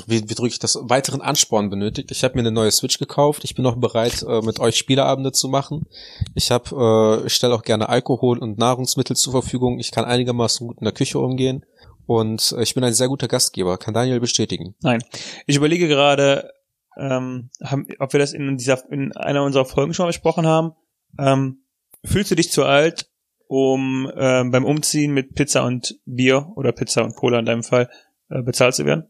[0.07, 2.11] wie, wie, drücke ich das, weiteren Ansporn benötigt.
[2.11, 3.45] Ich habe mir eine neue Switch gekauft.
[3.45, 5.87] Ich bin noch bereit, äh, mit euch Spieleabende zu machen.
[6.35, 9.79] Ich habe, äh, ich stelle auch gerne Alkohol und Nahrungsmittel zur Verfügung.
[9.79, 11.65] Ich kann einigermaßen gut in der Küche umgehen.
[12.07, 14.75] Und äh, ich bin ein sehr guter Gastgeber, kann Daniel bestätigen.
[14.83, 15.03] Nein.
[15.47, 16.51] Ich überlege gerade,
[16.99, 20.73] ähm, haben, ob wir das in dieser, in einer unserer Folgen schon besprochen haben.
[21.19, 21.63] Ähm,
[22.05, 23.11] fühlst du dich zu alt,
[23.47, 27.89] um ähm, beim Umziehen mit Pizza und Bier oder Pizza und Cola in deinem Fall
[28.29, 29.07] äh, bezahlt zu werden?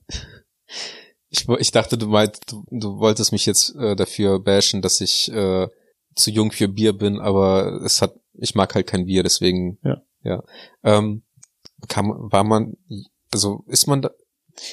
[1.31, 5.31] Ich, ich dachte, du meint, du, du wolltest mich jetzt äh, dafür bashen, dass ich
[5.31, 5.69] äh,
[6.15, 9.79] zu jung für Bier bin, aber es hat, ich mag halt kein Bier, deswegen.
[9.83, 10.03] Ja.
[10.23, 10.43] Ja.
[10.83, 11.23] Ähm,
[11.89, 12.77] kann, war man,
[13.33, 14.11] also ist man da,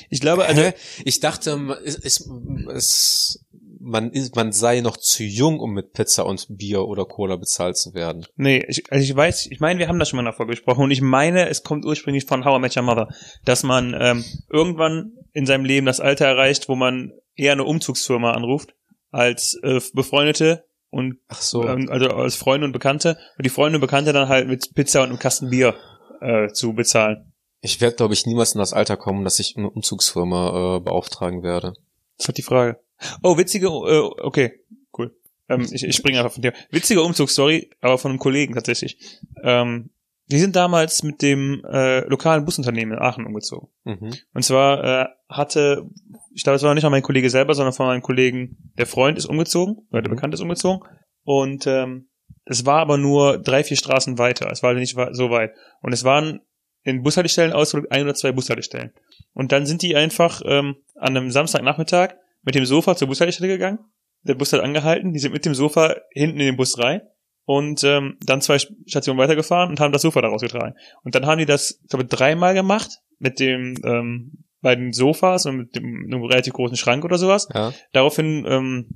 [0.10, 0.74] Ich glaube, also Hä?
[1.04, 2.30] ich dachte, ist, ist,
[2.74, 3.45] es,
[3.86, 7.78] man ist, man sei noch zu jung, um mit Pizza und Bier oder Cola bezahlt
[7.78, 8.26] zu werden.
[8.36, 10.92] Nee, ich, also ich weiß, ich meine, wir haben das schon mal Folge besprochen und
[10.92, 13.10] ich meine, es kommt ursprünglich von How I Met Your Mother,
[13.46, 18.32] dass man ähm, irgendwann in seinem Leben das Alter erreicht, wo man eher eine Umzugsfirma
[18.32, 18.74] anruft
[19.12, 21.68] als äh, Befreundete und Ach so.
[21.68, 25.04] ähm, also als Freunde und Bekannte und die Freunde und Bekannte dann halt mit Pizza
[25.04, 25.76] und einem Kasten Bier
[26.22, 27.34] äh, zu bezahlen.
[27.62, 31.44] Ich werde, glaube ich, niemals in das Alter kommen, dass ich eine Umzugsfirma äh, beauftragen
[31.44, 31.74] werde.
[32.18, 32.80] Das ist halt die Frage.
[33.24, 34.60] Oh, witzige, äh, okay,
[34.98, 35.16] cool.
[35.50, 36.54] Ähm, ich, ich springe einfach von dir.
[36.72, 38.98] Witzige Umzugsstory, aber von einem Kollegen tatsächlich.
[39.44, 39.90] Ähm,
[40.32, 43.70] die sind damals mit dem äh, lokalen Busunternehmen in Aachen umgezogen.
[43.84, 44.14] Mhm.
[44.34, 45.88] Und zwar äh, hatte,
[46.34, 49.18] ich glaube, es war nicht mal mein Kollege selber, sondern von meinem Kollegen, der Freund
[49.18, 50.16] ist umgezogen, oder der Mhm.
[50.16, 50.88] Bekannte ist umgezogen.
[51.24, 52.10] Und ähm,
[52.46, 54.50] es war aber nur drei, vier Straßen weiter.
[54.52, 55.54] Es war nicht so weit.
[55.82, 56.42] Und es waren
[56.84, 58.94] in Bushaltestellen ausgedrückt ein oder zwei Bushaltestellen.
[59.34, 63.80] Und dann sind die einfach ähm, an einem Samstagnachmittag mit dem Sofa zur Bushaltestelle gegangen.
[64.24, 67.02] Der Bus hat angehalten, die sind mit dem Sofa hinten in den Bus rein
[67.46, 70.76] und ähm, dann zwei Stationen weitergefahren und haben das Sofa daraus getragen.
[71.04, 75.58] Und dann haben die das, ich glaube, dreimal gemacht mit dem ähm, beiden Sofas und
[75.58, 77.48] mit dem einem relativ großen Schrank oder sowas.
[77.54, 77.74] Ja.
[77.92, 78.90] Daraufhin ähm,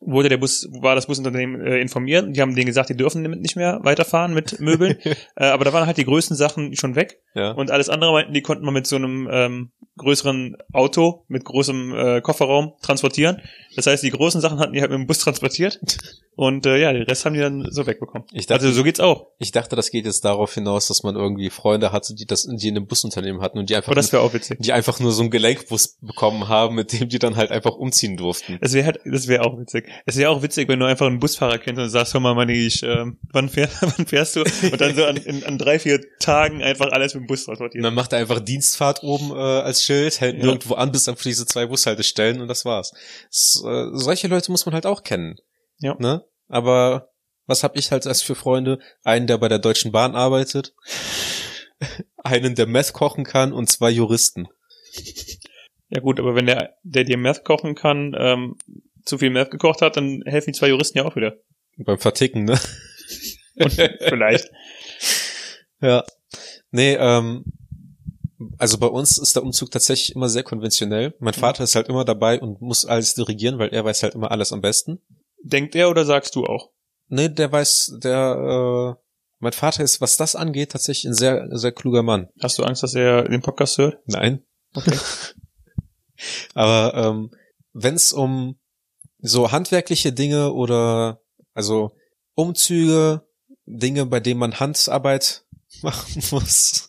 [0.00, 2.34] wurde der Bus, war das Busunternehmen äh, informiert.
[2.34, 4.98] Die haben denen gesagt, die dürfen damit nicht mehr weiterfahren mit Möbeln.
[5.36, 7.20] äh, aber da waren halt die größten Sachen schon weg.
[7.34, 7.52] ja.
[7.52, 11.94] Und alles andere meinten, die konnten man mit so einem ähm, größeren Auto mit großem
[11.94, 13.40] äh, Kofferraum transportieren.
[13.74, 15.80] Das heißt, die großen Sachen hatten die halt mit dem Bus transportiert.
[16.38, 18.28] Und äh, ja, den Rest haben die dann so wegbekommen.
[18.32, 19.28] Ich dachte- also so geht's auch.
[19.38, 22.68] Ich dachte, das geht jetzt darauf hinaus, dass man irgendwie Freunde hatte, die das, die
[22.68, 24.58] in einem Busunternehmen hatten und die einfach, das wäre auch witzig.
[24.60, 28.18] die einfach nur so einen Gelenkbus bekommen haben, mit dem die dann halt einfach umziehen
[28.18, 28.58] durften.
[28.60, 29.86] Das wäre halt, das wäre auch witzig.
[30.04, 32.52] Es wäre auch witzig, wenn du einfach einen Busfahrer kennst und sagst, hör mal, Manni,
[32.52, 34.40] ich, ähm, wann, fähr, wann fährst du?
[34.40, 37.82] Und dann so an, in, an drei, vier Tagen einfach alles mit dem Bus transportieren.
[37.82, 40.44] dann macht er einfach Dienstfahrt oben äh, als Schild, hält Ja.
[40.44, 42.92] nirgendwo an, bis auf diese zwei Bushaltestellen und das war's.
[43.30, 45.36] S äh, solche Leute muss man halt auch kennen.
[45.78, 45.96] Ja.
[45.98, 46.24] Ne?
[46.48, 47.10] Aber
[47.46, 48.78] was hab ich halt als für Freunde?
[49.04, 50.74] Einen, der bei der Deutschen Bahn arbeitet,
[52.16, 54.48] einen, der Meth kochen kann und zwei Juristen.
[55.88, 58.56] Ja gut, aber wenn der, der dir Meth kochen kann, ähm,
[59.04, 61.36] zu viel Meth gekocht hat, dann helfen die zwei Juristen ja auch wieder.
[61.78, 62.58] Beim Verticken, ne?
[63.56, 64.50] Und vielleicht.
[65.82, 66.04] Ja.
[66.70, 67.44] Nee, ähm,
[68.56, 71.14] also bei uns ist der Umzug tatsächlich immer sehr konventionell.
[71.20, 74.30] Mein Vater ist halt immer dabei und muss alles dirigieren, weil er weiß halt immer
[74.30, 75.02] alles am besten.
[75.48, 76.70] Denkt er oder sagst du auch?
[77.08, 79.02] Nee, der weiß, der, äh,
[79.38, 82.28] mein Vater ist, was das angeht, tatsächlich ein sehr, sehr kluger Mann.
[82.42, 83.98] Hast du Angst, dass er den Podcast hört?
[84.06, 84.44] Nein.
[84.74, 84.98] Okay.
[86.54, 87.30] Aber ähm,
[87.72, 88.58] wenn es um
[89.18, 91.20] so handwerkliche Dinge oder
[91.54, 91.92] also
[92.34, 93.22] Umzüge,
[93.66, 95.44] Dinge, bei denen man Handarbeit
[95.82, 96.88] machen muss,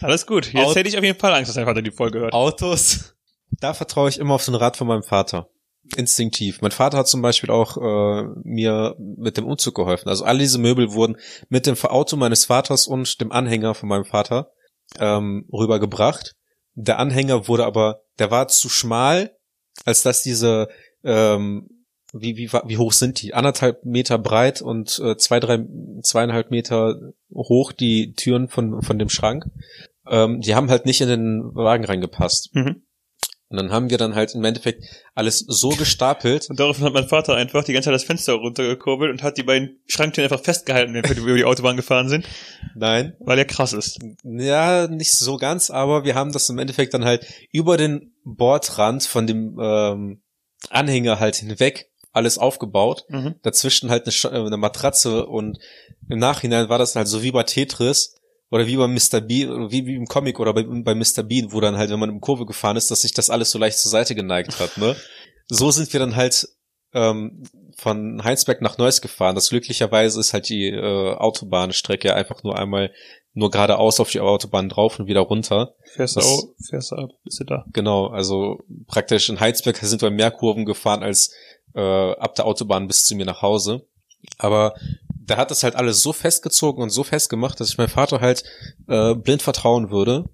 [0.00, 0.52] Alles gut.
[0.52, 2.32] Jetzt Out- hätte ich auf jeden Fall Angst, dass dein Vater die Folge hört.
[2.32, 3.14] Autos,
[3.60, 5.48] da vertraue ich immer auf den Rat von meinem Vater.
[5.96, 6.60] Instinktiv.
[6.60, 10.08] Mein Vater hat zum Beispiel auch äh, mir mit dem Umzug geholfen.
[10.08, 11.16] Also all diese Möbel wurden
[11.48, 14.52] mit dem Auto meines Vaters und dem Anhänger von meinem Vater
[14.98, 16.34] ähm, rübergebracht.
[16.74, 19.36] Der Anhänger wurde aber, der war zu schmal,
[19.84, 20.68] als dass diese,
[21.04, 21.68] ähm,
[22.12, 23.34] wie, wie, wie hoch sind die?
[23.34, 25.64] Anderthalb Meter breit und äh, zwei, drei,
[26.02, 29.44] zweieinhalb Meter hoch die Türen von, von dem Schrank.
[30.08, 32.54] Ähm, die haben halt nicht in den Wagen reingepasst.
[32.54, 32.82] Mhm.
[33.50, 34.84] Und dann haben wir dann halt im Endeffekt
[35.14, 36.48] alles so gestapelt.
[36.48, 39.42] Und daraufhin hat mein Vater einfach die ganze Zeit das Fenster runtergekurbelt und hat die
[39.42, 42.26] beiden Schranktüren einfach festgehalten, wenn wir über die Autobahn gefahren sind,
[42.76, 43.98] Nein, weil er krass ist.
[44.22, 49.02] ja, nicht so ganz, aber wir haben das im Endeffekt dann halt über den Bordrand
[49.02, 50.22] von dem ähm,
[50.68, 53.04] Anhänger halt hinweg alles aufgebaut.
[53.08, 53.34] Mhm.
[53.42, 55.58] Dazwischen halt eine, äh, eine Matratze und
[56.08, 58.14] im Nachhinein war das halt so wie bei Tetris
[58.50, 59.20] oder wie bei Mr.
[59.20, 61.22] Bean, wie, wie im Comic oder bei, bei Mr.
[61.22, 63.58] Bean, wo dann halt, wenn man im Kurve gefahren ist, dass sich das alles so
[63.58, 64.96] leicht zur Seite geneigt hat, ne?
[65.48, 66.48] So sind wir dann halt
[66.92, 67.44] ähm,
[67.76, 69.34] von Heinsberg nach Neuss gefahren.
[69.34, 72.92] Das glücklicherweise ist halt die äh, Autobahnstrecke einfach nur einmal
[73.32, 75.74] nur geradeaus auf die Autobahn drauf und wieder runter.
[75.84, 77.64] Fährst du auch, fährst du ab, bist du da.
[77.72, 81.32] Genau, also praktisch in Heinsberg sind wir mehr Kurven gefahren als
[81.74, 83.86] äh, ab der Autobahn bis zu mir nach Hause.
[84.38, 84.74] Aber
[85.22, 88.42] der hat das halt alles so festgezogen und so festgemacht, dass ich meinem Vater halt
[88.88, 90.24] äh, blind vertrauen würde.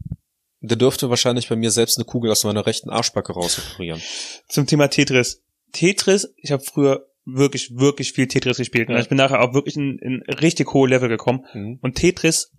[0.60, 4.00] Der dürfte wahrscheinlich bei mir selbst eine Kugel aus meiner rechten Arschbacke rausoperieren.
[4.48, 5.42] Zum Thema Tetris.
[5.72, 8.88] Tetris, ich habe früher wirklich, wirklich viel Tetris gespielt.
[8.88, 9.00] Und Ja.
[9.00, 11.44] ich bin nachher auch wirklich in, in richtig hohe Level gekommen.
[11.52, 11.78] Mhm.
[11.82, 12.52] Und Tetris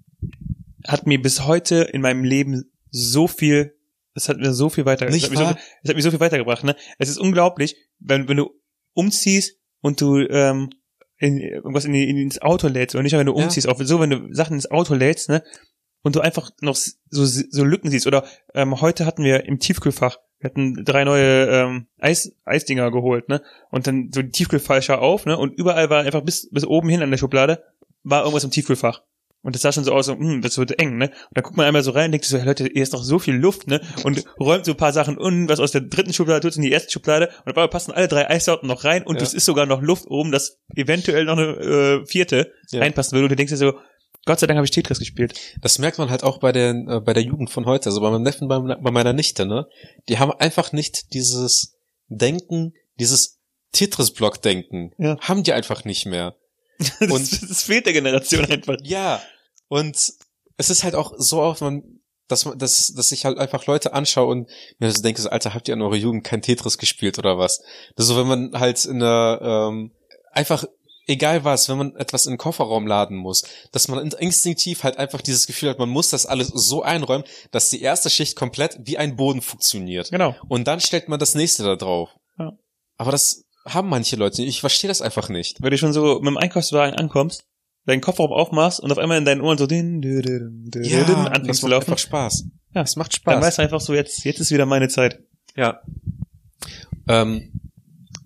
[0.85, 3.73] hat mir bis heute in meinem Leben so viel,
[4.13, 5.43] es hat mir so viel weiter, Nicht es so,
[5.83, 6.65] es hat mir so viel weitergebracht.
[6.65, 6.75] Ne?
[6.97, 8.49] Es ist unglaublich, wenn, wenn du
[8.93, 10.69] umziehst und du ähm,
[11.19, 13.43] in, irgendwas in, in ins Auto lädst oder nicht mal wenn du Ja.
[13.43, 15.43] umziehst, auch so wenn du Sachen ins Auto lädst, ne?
[16.03, 18.07] Und du einfach noch so, so Lücken siehst.
[18.07, 23.29] Oder ähm, heute hatten wir im Tiefkühlfach, wir hatten drei neue ähm, Eis, Eisdinger geholt,
[23.29, 23.41] ne?
[23.71, 25.37] Und dann so die Tiefkühlfächer auf, ne?
[25.37, 27.63] Und überall war einfach bis, bis oben hin an der Schublade
[28.03, 29.01] war irgendwas im Tiefkühlfach.
[29.43, 31.05] Und das sah schon so aus, so, hm, das wird eng, ne?
[31.07, 33.03] Und dann guckt man einmal so rein und denkt so, hey, Leute, hier ist noch
[33.03, 33.79] so viel Luft, ne?
[34.03, 36.71] Und räumt so ein paar Sachen un, was aus der dritten Schublade tut in die
[36.71, 39.21] erste Schublade und auf einmal passen alle drei Eissorten noch rein und Ja.
[39.23, 42.81] es ist sogar noch Luft oben, dass eventuell noch eine äh, vierte Ja.
[42.81, 43.25] reinpassen würde.
[43.25, 43.73] Und du denkst dir so,
[44.25, 45.39] Gott sei Dank habe ich Tetris gespielt.
[45.61, 48.09] Das merkt man halt auch bei der, äh, bei der Jugend von heute, also bei
[48.11, 49.67] meinem Neffen, bei, bei meiner Nichte, ne?
[50.09, 51.77] Die haben einfach nicht dieses
[52.09, 53.37] Denken, dieses
[53.71, 54.91] Tetris-Block-Denken.
[54.97, 55.17] Ja.
[55.21, 56.35] Haben die einfach nicht mehr.
[56.99, 58.77] Das, Und- das fehlt der Generation einfach.
[58.83, 59.21] Ja.
[59.67, 59.95] Und
[60.57, 61.83] es ist halt auch so oft, man,
[62.27, 65.53] dass man, dass, dass ich halt einfach Leute anschaue und mir so denke, so, Alter,
[65.53, 67.59] habt ihr in eurer Jugend kein Tetris gespielt oder was?
[67.95, 69.91] Das ist so, wenn man halt in der, ähm,
[70.31, 70.65] einfach,
[71.07, 75.21] egal was, wenn man etwas in den Kofferraum laden muss, dass man instinktiv halt einfach
[75.21, 78.97] dieses Gefühl hat, man muss das alles so einräumen, dass die erste Schicht komplett wie
[78.97, 80.11] ein Boden funktioniert.
[80.11, 80.35] Genau.
[80.49, 82.09] Und dann stellt man das nächste da drauf.
[82.37, 82.51] Ja.
[82.97, 84.49] Aber das haben manche Leute nicht.
[84.49, 85.61] Ich verstehe das einfach nicht.
[85.61, 87.45] Weil du schon so mit dem Einkaufswagen ankommst,
[87.85, 91.05] deinen Kofferraum aufmachst und auf einmal in deinen Ohren so din, din, din, din, din,
[91.05, 91.91] das anfängst zu macht laufen.
[91.91, 92.45] einfach Spaß.
[92.73, 92.81] Ja.
[92.81, 93.45] Es macht Dann Spaß.
[93.45, 95.19] weißt du einfach so, jetzt, jetzt ist wieder meine Zeit.
[95.55, 95.81] Ja.
[97.07, 97.53] Ähm,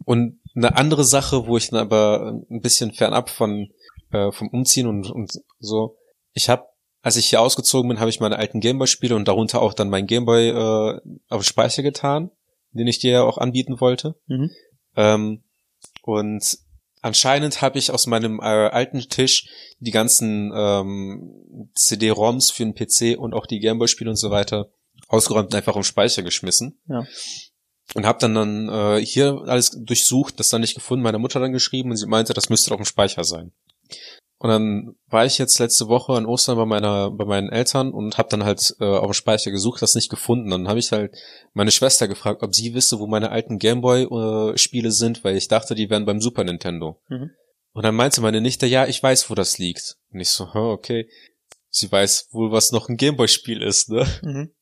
[0.05, 3.69] und eine andere Sache, wo ich dann aber ein bisschen fernab von
[4.11, 5.95] äh, vom Umziehen und, und so,
[6.33, 6.65] ich habe,
[7.01, 10.07] als ich hier ausgezogen bin, habe ich meine alten Gameboy-Spiele und darunter auch dann mein
[10.07, 10.99] Gameboy äh,
[11.29, 12.31] auf Speicher getan,
[12.71, 14.15] den ich dir ja auch anbieten wollte.
[14.27, 14.49] Mhm.
[14.95, 15.43] Ähm,
[16.03, 16.57] und
[17.01, 19.47] anscheinend habe ich aus meinem äh, alten Tisch
[19.79, 24.71] die ganzen ähm, CD-ROMs für den PC und auch die Gameboy-Spiele und so weiter
[25.07, 26.79] ausgeräumt und einfach im Speicher geschmissen.
[26.87, 27.05] Ja.
[27.93, 31.51] Und habe dann dann äh, hier alles durchsucht, das dann nicht gefunden, meiner Mutter dann
[31.51, 33.51] geschrieben und sie meinte, das müsste doch im Speicher sein.
[34.41, 38.17] Und dann war ich jetzt letzte Woche an Ostern bei meiner bei meinen Eltern und
[38.17, 40.49] habe dann halt äh, auf dem Speicher gesucht, das nicht gefunden.
[40.49, 41.15] Dann habe ich halt
[41.53, 45.91] meine Schwester gefragt, ob sie wisse, wo meine alten Gameboy-Spiele sind, weil ich dachte, die
[45.91, 46.99] wären beim Super Nintendo.
[47.07, 47.29] Mhm.
[47.73, 49.97] Und dann meinte meine Nichte, ja, ich weiß, wo das liegt.
[50.11, 51.07] Und ich so, okay.
[51.69, 54.07] Sie weiß wohl, was noch ein Gameboy-Spiel ist, ne?
[54.23, 54.55] Mhm.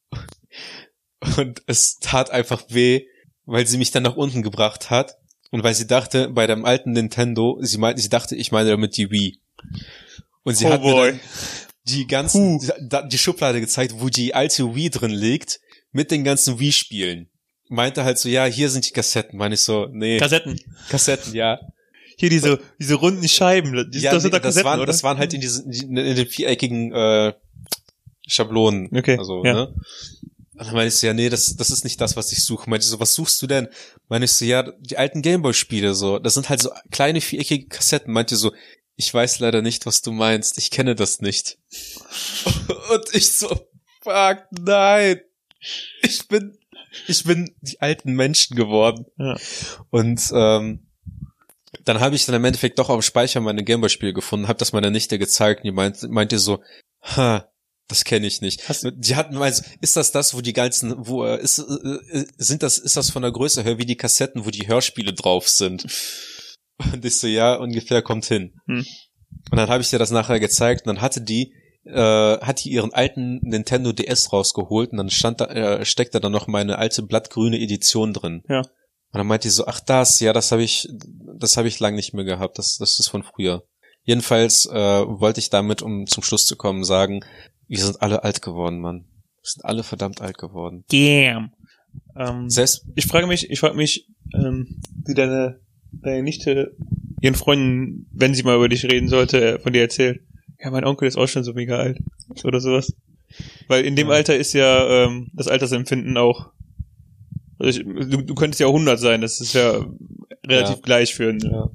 [1.38, 3.06] Und es tat einfach weh,
[3.46, 5.16] weil sie mich dann nach unten gebracht hat.
[5.52, 8.98] Und weil sie dachte, bei dem alten Nintendo, sie meinte, sie dachte, ich meine damit
[8.98, 9.39] die Wii.
[10.44, 11.12] Und sie oh hat mir boy.
[11.12, 11.20] dann,
[11.86, 15.60] die ganzen, die, die Schublade gezeigt, wo die alte Wii drin liegt,
[15.92, 17.30] mit den ganzen Wii-Spielen.
[17.68, 19.38] Meinte halt so, ja, hier sind die Kassetten.
[19.38, 20.18] Meine ich so, nee.
[20.18, 20.60] Kassetten.
[20.90, 21.60] Kassetten, ja.
[22.18, 23.74] Hier diese, diese runden Scheiben.
[23.92, 24.88] Das, ja, das sind da das, waren, oder?
[24.88, 27.34] das waren halt in diesen, in den viereckigen äh,
[28.28, 28.90] Schablonen.
[28.96, 29.54] Okay, Also, ja.
[29.54, 29.76] ne?
[30.60, 32.70] Und dann meinte ich so, ja, nee, das, das ist nicht das, was ich suche.
[32.70, 33.70] Meinte ich so, was suchst du denn?
[34.10, 36.20] Meinte ich so, ja, die alten Gameboy-Spiele, so.
[36.20, 38.12] Das sind halt so kleine viereckige Kassetten.
[38.12, 38.52] Meinte so,
[39.00, 40.58] ich weiß leider nicht, was du meinst.
[40.58, 41.58] Ich kenne das nicht.
[42.92, 43.48] Und ich so,
[44.02, 45.22] fuck, nein.
[46.02, 46.58] Ich bin,
[47.08, 49.06] ich bin die alten Menschen geworden.
[49.18, 49.38] Ja.
[49.90, 50.86] Und ähm,
[51.86, 54.74] dann habe ich dann im Endeffekt doch auf dem Speicher meine Gameboy-Spiele gefunden, habe das
[54.74, 56.62] meiner Nichte gezeigt und die meint, meinte so,
[57.02, 57.50] ha,
[57.88, 58.68] das kenne ich nicht.
[58.68, 62.64] Hast- die hatten also, ist das das, wo die ganzen, wo äh, ist, äh, sind
[62.64, 65.86] das, ist das von der Größe her wie die Kassetten, wo die Hörspiele drauf sind?
[66.94, 68.54] Und ich so, ja, ungefähr kommt hin.
[68.66, 68.86] Hm.
[69.52, 71.54] Und dann habe ich dir das nachher gezeigt und dann hatte die,
[71.86, 76.30] äh, hat die ihren alten Nintendo DS rausgeholt und dann stand da, äh, steckte da
[76.30, 78.44] noch meine alte blattgrüne Edition drin.
[78.48, 78.60] Ja.
[78.60, 80.88] Und dann meinte die so, ach das, ja, das habe ich,
[81.38, 82.60] das habe ich lang nicht mehr gehabt.
[82.60, 83.64] Das, das ist von früher.
[84.04, 87.22] Jedenfalls äh, wollte ich damit, um zum Schluss zu kommen, sagen,
[87.68, 89.06] wir sind alle alt geworden, Mann.
[89.42, 90.86] Wir sind alle verdammt alt geworden.
[90.92, 91.54] Damn.
[92.16, 95.60] Ähm, Selbst, ich frage mich, ich frage mich, ähm, wie deine,
[95.92, 96.76] deine Nichte
[97.22, 100.22] ihren Freunden, wenn sie mal über dich reden sollte, äh, von dir erzählt.
[100.64, 102.00] Ja, mein Onkel ist auch schon so mega alt.
[102.44, 102.94] Oder sowas.
[103.68, 104.14] Weil in dem Ja.
[104.14, 106.50] Alter ist ja ähm, das Altersempfinden auch.
[107.60, 109.86] Also ich, du, du könntest ja auch 100 sein, das ist ja
[110.48, 110.82] relativ Ja.
[110.82, 111.40] gleich für einen.
[111.42, 111.70] ja.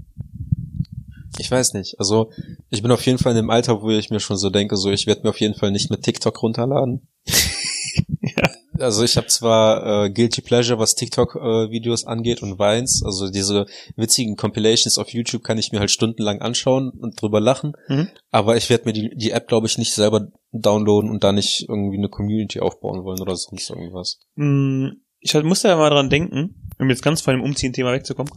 [1.39, 1.99] Ich weiß nicht.
[1.99, 2.31] Also,
[2.71, 4.91] ich bin auf jeden Fall in dem Alter, wo ich mir schon so denke, so,
[4.93, 7.09] ich werde mir auf jeden Fall nicht mit TikTok runterladen.
[8.79, 14.37] Also ich habe zwar äh, Guilty Pleasure, was TikTok-Videos angeht und Vines, also diese witzigen
[14.37, 18.09] Compilations auf YouTube kann ich mir halt stundenlang anschauen und drüber lachen, Mhm.
[18.31, 21.67] aber ich werde mir die, die App, glaube ich, nicht selber downloaden und da nicht
[21.69, 24.19] irgendwie eine Community aufbauen wollen oder sonst irgendwas.
[24.37, 24.89] Mm,
[25.21, 28.33] Ich halt- musste ja mal dran denken, um jetzt ganz von dem Umziehen-Thema wegzukommen.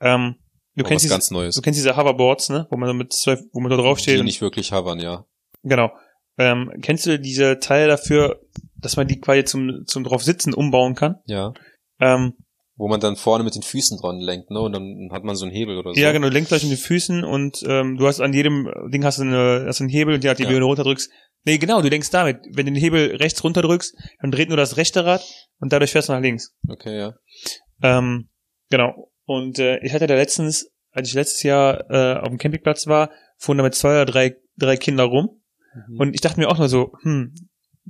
[0.00, 0.36] Ähm,
[0.76, 1.54] du Aber kennst diese, ganz Neues.
[1.56, 2.66] du kennst diese Hoverboards, ne?
[2.70, 4.18] Wo man mit zwei, wo man da draufsteht.
[4.20, 5.24] Die nicht wirklich havern, ja.
[5.64, 5.90] Genau.
[6.38, 8.40] Ähm, kennst du diese Teile dafür,
[8.80, 11.16] dass man die quasi zum, zum drauf sitzen umbauen kann?
[11.26, 11.52] Ja.
[12.00, 12.34] Ähm,
[12.76, 14.60] Wo man dann vorne mit den Füßen dran lenkt, ne?
[14.60, 16.00] Und dann hat man so einen Hebel oder so.
[16.00, 19.04] Ja, genau, du lenkst gleich mit den Füßen und ähm, du hast an jedem Ding
[19.04, 20.48] hast du, eine, hast einen Hebel und die, die Ja.
[20.48, 21.10] wenn du runterdrückst.
[21.44, 22.38] Nee, genau, du lenkst damit.
[22.52, 25.24] Wenn du den Hebel rechts runterdrückst, dann dreht nur das rechte Rad
[25.60, 26.54] und dadurch fährst du nach links.
[26.68, 27.14] Okay, ja.
[27.82, 28.28] Ähm,
[28.70, 29.10] genau.
[29.24, 33.10] Und äh, ich hatte da letztens, als ich letztes Jahr äh, auf dem Campingplatz war,
[33.38, 35.40] fuhren da mit zwei oder drei, drei Kinder rum.
[35.88, 36.00] Mhm.
[36.00, 37.34] Und ich dachte mir auch nur so, hm,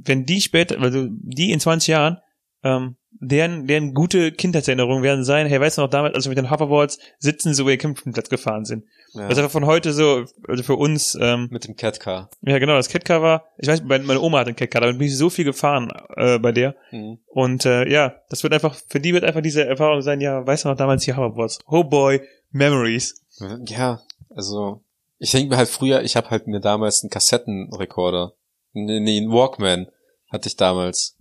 [0.05, 2.19] wenn die später, also die in 20 Jahren,
[2.63, 6.39] ähm, deren, deren gute Kindheitserinnerungen werden sein, hey, weißt du noch damals, als wir mit
[6.39, 8.85] den Hoverboards sitzen, so über den Campingplatz gefahren sind.
[9.15, 9.23] ja.
[9.23, 12.31] Das ist einfach von heute so, also für uns, ähm, mit dem Catcar.
[12.43, 15.09] ja genau, das Catcar war, ich weiß, meine meine Oma hat einen Catcar, damit bin
[15.09, 16.77] ich so viel gefahren äh, bei der.
[16.91, 17.19] Mhm.
[17.27, 20.65] Und äh, ja, das wird einfach, für die wird einfach diese Erfahrung sein, ja, weißt
[20.65, 21.59] du noch damals die Hoverboards.
[21.67, 23.25] Oh boy, Memories.
[23.67, 24.83] Ja, also
[25.19, 28.33] ich denke mir halt früher, ich habe halt mir damals einen Kassettenrekorder,
[28.73, 29.89] nee, nee, einen Walkman
[30.31, 31.17] hatte ich damals.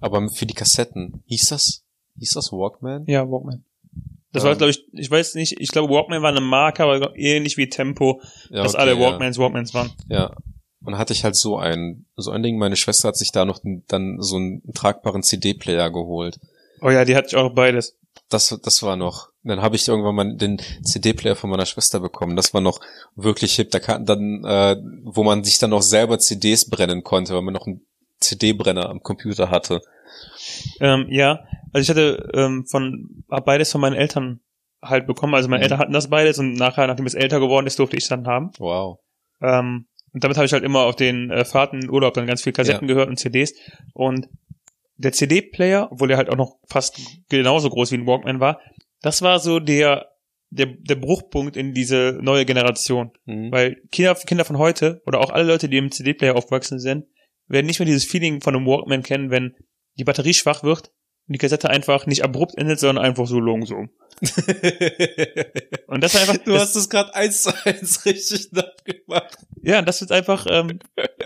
[0.00, 1.84] Aber für die Kassetten, hieß das?
[2.18, 3.04] Hieß das Walkman?
[3.06, 3.64] Ja, Walkman.
[4.32, 4.48] Das Ähm.
[4.50, 7.68] war, glaube ich, ich weiß nicht, ich glaube, Walkman war eine Marke, aber ähnlich wie
[7.68, 9.00] Tempo, Ja, dass okay, alle ja.
[9.00, 9.92] Walkmans Walkmans waren.
[10.08, 10.34] Ja.
[10.80, 13.44] Und dann hatte ich halt so ein, so ein Ding, meine Schwester hat sich da
[13.46, 16.38] noch dann so einen tragbaren CD-Player geholt.
[16.82, 17.96] Oh ja, die hatte ich auch beides.
[18.28, 19.28] Das, das war noch.
[19.44, 22.34] Dann habe ich irgendwann mal den CD-Player von meiner Schwester bekommen.
[22.34, 22.80] Das war noch
[23.14, 23.70] wirklich hip.
[23.70, 27.54] Da kann dann, äh, wo man sich dann auch selber CDs brennen konnte, weil man
[27.54, 27.86] noch einen
[28.20, 29.82] CD-Brenner am Computer hatte.
[30.80, 31.40] Ähm, ja,
[31.72, 34.40] also ich hatte ähm, von hab beides von meinen Eltern
[34.82, 35.34] halt bekommen.
[35.34, 35.64] Also meine Mhm.
[35.64, 38.26] Eltern hatten das beides und nachher, nachdem es älter geworden ist, durfte ich es dann
[38.26, 38.50] haben.
[38.58, 38.98] Wow.
[39.42, 42.42] Ähm, und damit habe ich halt immer auf den äh, Fahrten in Urlaub dann ganz
[42.42, 43.52] viel Kassetten gehört und CDs.
[43.92, 44.28] Und
[44.96, 48.60] der CD-Player, obwohl er halt auch noch fast genauso groß wie ein Walkman war,
[49.04, 50.08] das war so der,
[50.48, 53.12] der, der Bruchpunkt in diese neue Generation.
[53.26, 53.52] Mhm.
[53.52, 57.04] Weil Kinder, Kinder von heute oder auch alle Leute, die im CD-Player aufgewachsen sind,
[57.46, 59.54] werden nicht mehr dieses Feeling von einem Walkman kennen, wenn
[59.98, 60.88] die Batterie schwach wird
[61.28, 63.90] und die Kassette einfach nicht abrupt endet, sondern einfach so langsam.
[65.88, 69.36] Und das ist einfach, du das, hast es gerade eins zu eins richtig nachgemacht.
[69.62, 70.78] ja, das wird einfach, ähm,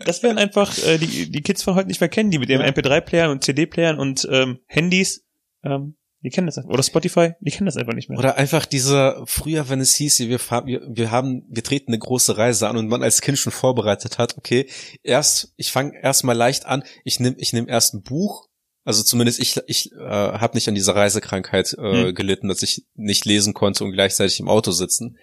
[0.04, 2.62] das werden einfach äh, die, die Kids von heute nicht mehr kennen, die mit ihren
[2.62, 2.68] Ja.
[2.68, 5.24] MP3-Playern und CD-Playern und ähm, Handys,
[5.62, 6.70] ähm, die kennen das einfach.
[6.70, 8.18] Oder Spotify, die kennen das einfach nicht mehr.
[8.18, 12.36] Oder einfach dieser, früher, wenn es hieß, wir, wir, wir haben, wir treten eine große
[12.36, 14.68] Reise an und man als Kind schon vorbereitet hat, okay,
[15.02, 18.48] erst, ich fange erstmal leicht an, ich nehme ich nehm erst ein Buch,
[18.84, 22.14] also zumindest ich, ich äh, habe nicht an dieser Reisekrankheit äh, Hm.
[22.14, 25.18] gelitten, dass ich nicht lesen konnte und gleichzeitig im Auto sitzen.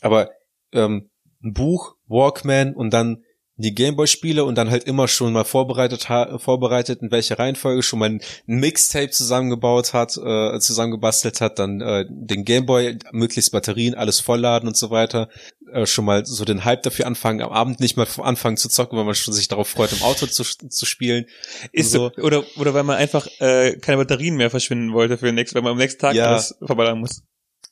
[0.00, 0.30] Aber
[0.72, 1.10] ähm,
[1.42, 3.22] ein Buch, Walkman und dann
[3.60, 6.08] die Gameboy-Spiele und dann halt immer schon mal vorbereitet,
[6.38, 12.06] vorbereitet, in welcher Reihenfolge schon mal ein Mixtape zusammengebaut hat, äh, zusammengebastelt hat, dann äh,
[12.08, 15.28] den Gameboy, möglichst Batterien, alles vollladen und so weiter,
[15.72, 18.96] äh, schon mal so den Hype dafür anfangen, am Abend nicht mal anfangen zu zocken,
[18.98, 21.26] weil man schon sich darauf freut, im Auto zu, zu spielen.
[21.72, 22.10] Ist so.
[22.16, 25.62] Oder, oder weil man einfach äh, keine Batterien mehr verschwinden wollte für den nächsten, weil
[25.62, 26.26] man am nächsten Tag Ja.
[26.30, 27.22] alles verballern muss.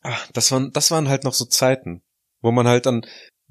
[0.03, 2.03] Ach, das waren, das waren halt noch so Zeiten,
[2.41, 3.03] wo man halt dann,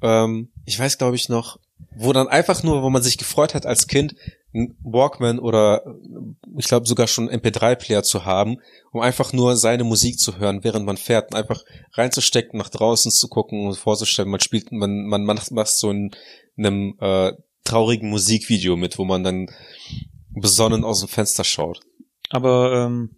[0.01, 1.59] ähm, ich weiß glaube ich noch,
[1.95, 4.15] wo dann einfach nur, wo man sich gefreut hat als Kind,
[4.53, 5.83] einen Walkman oder
[6.57, 8.57] ich glaube sogar schon einen MP3-Player zu haben,
[8.91, 11.63] um einfach nur seine Musik zu hören, während man fährt und einfach
[11.93, 16.11] reinzustecken, nach draußen zu gucken und vorzustellen, man spielt, man, man macht, macht so in
[16.57, 19.49] einem äh, traurigen Musikvideo mit, wo man dann
[20.29, 21.81] besonnen aus dem Fenster schaut.
[22.29, 23.15] Aber ähm,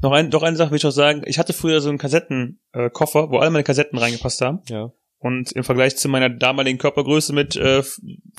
[0.00, 1.22] noch, ein, noch eine Sache will ich noch sagen.
[1.26, 4.60] Ich hatte früher so einen Kassettenkoffer, äh, Koffer, wo alle meine Kassetten reingepasst haben.
[4.68, 4.92] Ja.
[5.20, 7.82] Und im Vergleich zu meiner damaligen Körpergröße mit äh,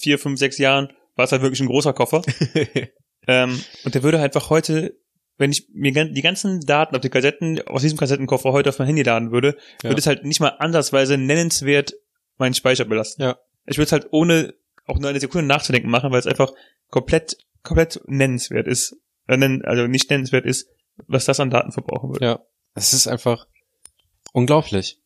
[0.02, 2.24] vier, fünf, sechs Jahren war es halt wirklich ein großer Koffer.
[3.28, 4.98] ähm, und der würde halt einfach heute,
[5.38, 8.88] wenn ich mir die ganzen Daten auf die Kassetten aus diesem Kassettenkoffer heute auf mein
[8.88, 9.92] Handy laden würde, Ja.
[9.92, 11.94] würde es halt nicht mal ansatzweise nennenswert
[12.38, 13.22] meinen Speicher belasten.
[13.22, 13.38] Ja.
[13.68, 14.56] Ich würde es halt ohne
[14.88, 16.52] auch nur eine Sekunde nachzudenken machen, weil es einfach
[16.90, 18.98] komplett, komplett nennenswert ist.
[19.28, 20.68] Äh, also nicht nennenswert ist,
[21.06, 22.26] was das an Daten verbrauchen würde.
[22.26, 22.40] Ja.
[22.74, 23.46] Es ist einfach
[24.34, 25.01] unglaublich.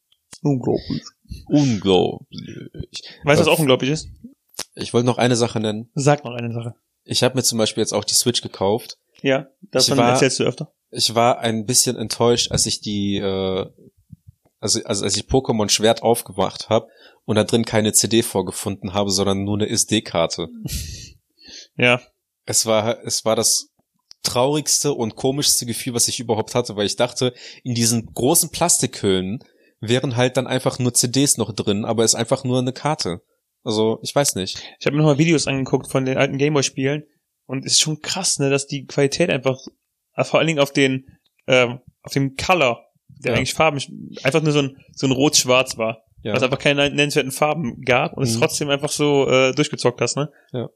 [0.46, 1.02] Unglaublich.
[1.48, 3.02] Unglaublich.
[3.24, 4.10] Weißt du, was auch unglaublich ist?
[4.76, 5.90] Ich wollte noch eine Sache nennen.
[5.96, 6.76] Sag noch eine Sache.
[7.04, 8.98] Ich habe mir zum Beispiel jetzt auch die Switch gekauft.
[9.22, 10.72] Ja, davon war- erzählst du öfter.
[10.92, 13.66] Ich war ein bisschen enttäuscht, als ich die, äh,
[14.60, 16.88] also, also als ich Pokémon Schwert aufgemacht habe
[17.26, 20.48] und da drin keine CD vorgefunden habe, sondern nur eine SD-Karte.
[21.78, 22.02] Ja.
[22.46, 23.70] Es war, es war das
[24.24, 27.34] traurigste und komischste Gefühl, was ich überhaupt hatte, weil ich dachte,
[27.64, 29.40] in diesen großen Plastikhüllen
[29.90, 33.22] wären halt dann einfach nur CDs noch drin, aber ist einfach nur eine Karte.
[33.64, 34.62] Also, ich weiß nicht.
[34.80, 37.04] Ich habe mir nochmal Videos angeguckt von den alten Gameboy-Spielen
[37.48, 39.58] und es ist schon krass, ne, dass die Qualität einfach,
[40.16, 41.18] äh, vor allen Dingen auf den,
[41.48, 43.38] ähm, auf dem Color, der Ja.
[43.38, 43.80] eigentlich Farben,
[44.24, 46.04] einfach nur so ein, so ein rot-schwarz war.
[46.22, 46.34] Ja.
[46.34, 48.40] Was einfach keine nennenswerten Farben gab und es Mhm.
[48.42, 50.32] trotzdem einfach so äh, durchgezockt hast, ne?
[50.52, 50.70] Ja.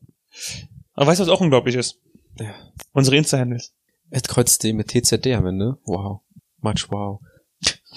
[0.93, 1.99] Aber weißt du, was auch unglaublich ist?
[2.39, 2.53] Ja.
[2.93, 3.73] Unsere Insta-Handles.
[4.11, 5.77] Ed Kreuz D mit TZD am Ende.
[5.85, 6.21] Wow.
[6.61, 7.19] Much wow.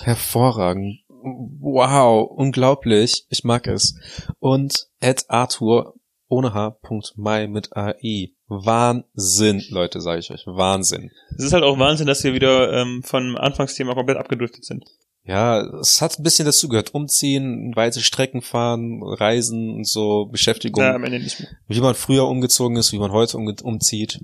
[0.02, 1.00] Hervorragend.
[1.22, 2.30] Wow.
[2.36, 3.26] Unglaublich.
[3.30, 3.94] Ich mag es.
[4.38, 5.94] Und Ed Arthur
[6.28, 6.78] ohne H.
[7.16, 8.30] Mai mit AI.
[8.48, 10.46] Wahnsinn, Leute, sage ich euch.
[10.46, 11.10] Wahnsinn.
[11.36, 14.84] Es ist halt auch Wahnsinn, dass wir wieder ähm, vom Anfangsthema komplett abgedriftet sind.
[15.24, 16.94] Ja, es hat ein bisschen dazu gehört.
[16.94, 20.82] Umziehen, weite Strecken fahren, Reisen und so, Beschäftigung.
[20.82, 21.48] Ja, am Ende nicht mehr.
[21.68, 24.20] Wie man früher umgezogen ist, wie man heute umge umzieht.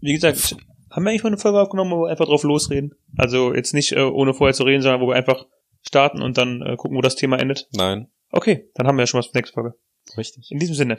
[0.00, 0.56] Wie gesagt,
[0.90, 2.94] haben wir eigentlich mal eine Folge aufgenommen, wo wir einfach drauf losreden?
[3.16, 5.44] Also jetzt nicht äh, ohne vorher zu reden, sondern wo wir einfach
[5.82, 7.68] starten und dann äh, gucken, wo das Thema endet.
[7.72, 9.74] Nein, Okay, dann haben wir ja schon was für die nächste Folge.
[10.18, 10.50] richtig.
[10.50, 10.98] In diesem Sinne.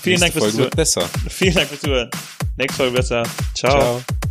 [0.00, 0.70] Vielen Nächste Dank fürs Zuhören.
[0.76, 1.02] besser.
[1.28, 2.10] Vielen Dank fürs Zuhören.
[2.56, 3.22] Nächste Folge besser.
[3.54, 4.00] Ciao.
[4.00, 4.29] Ciao.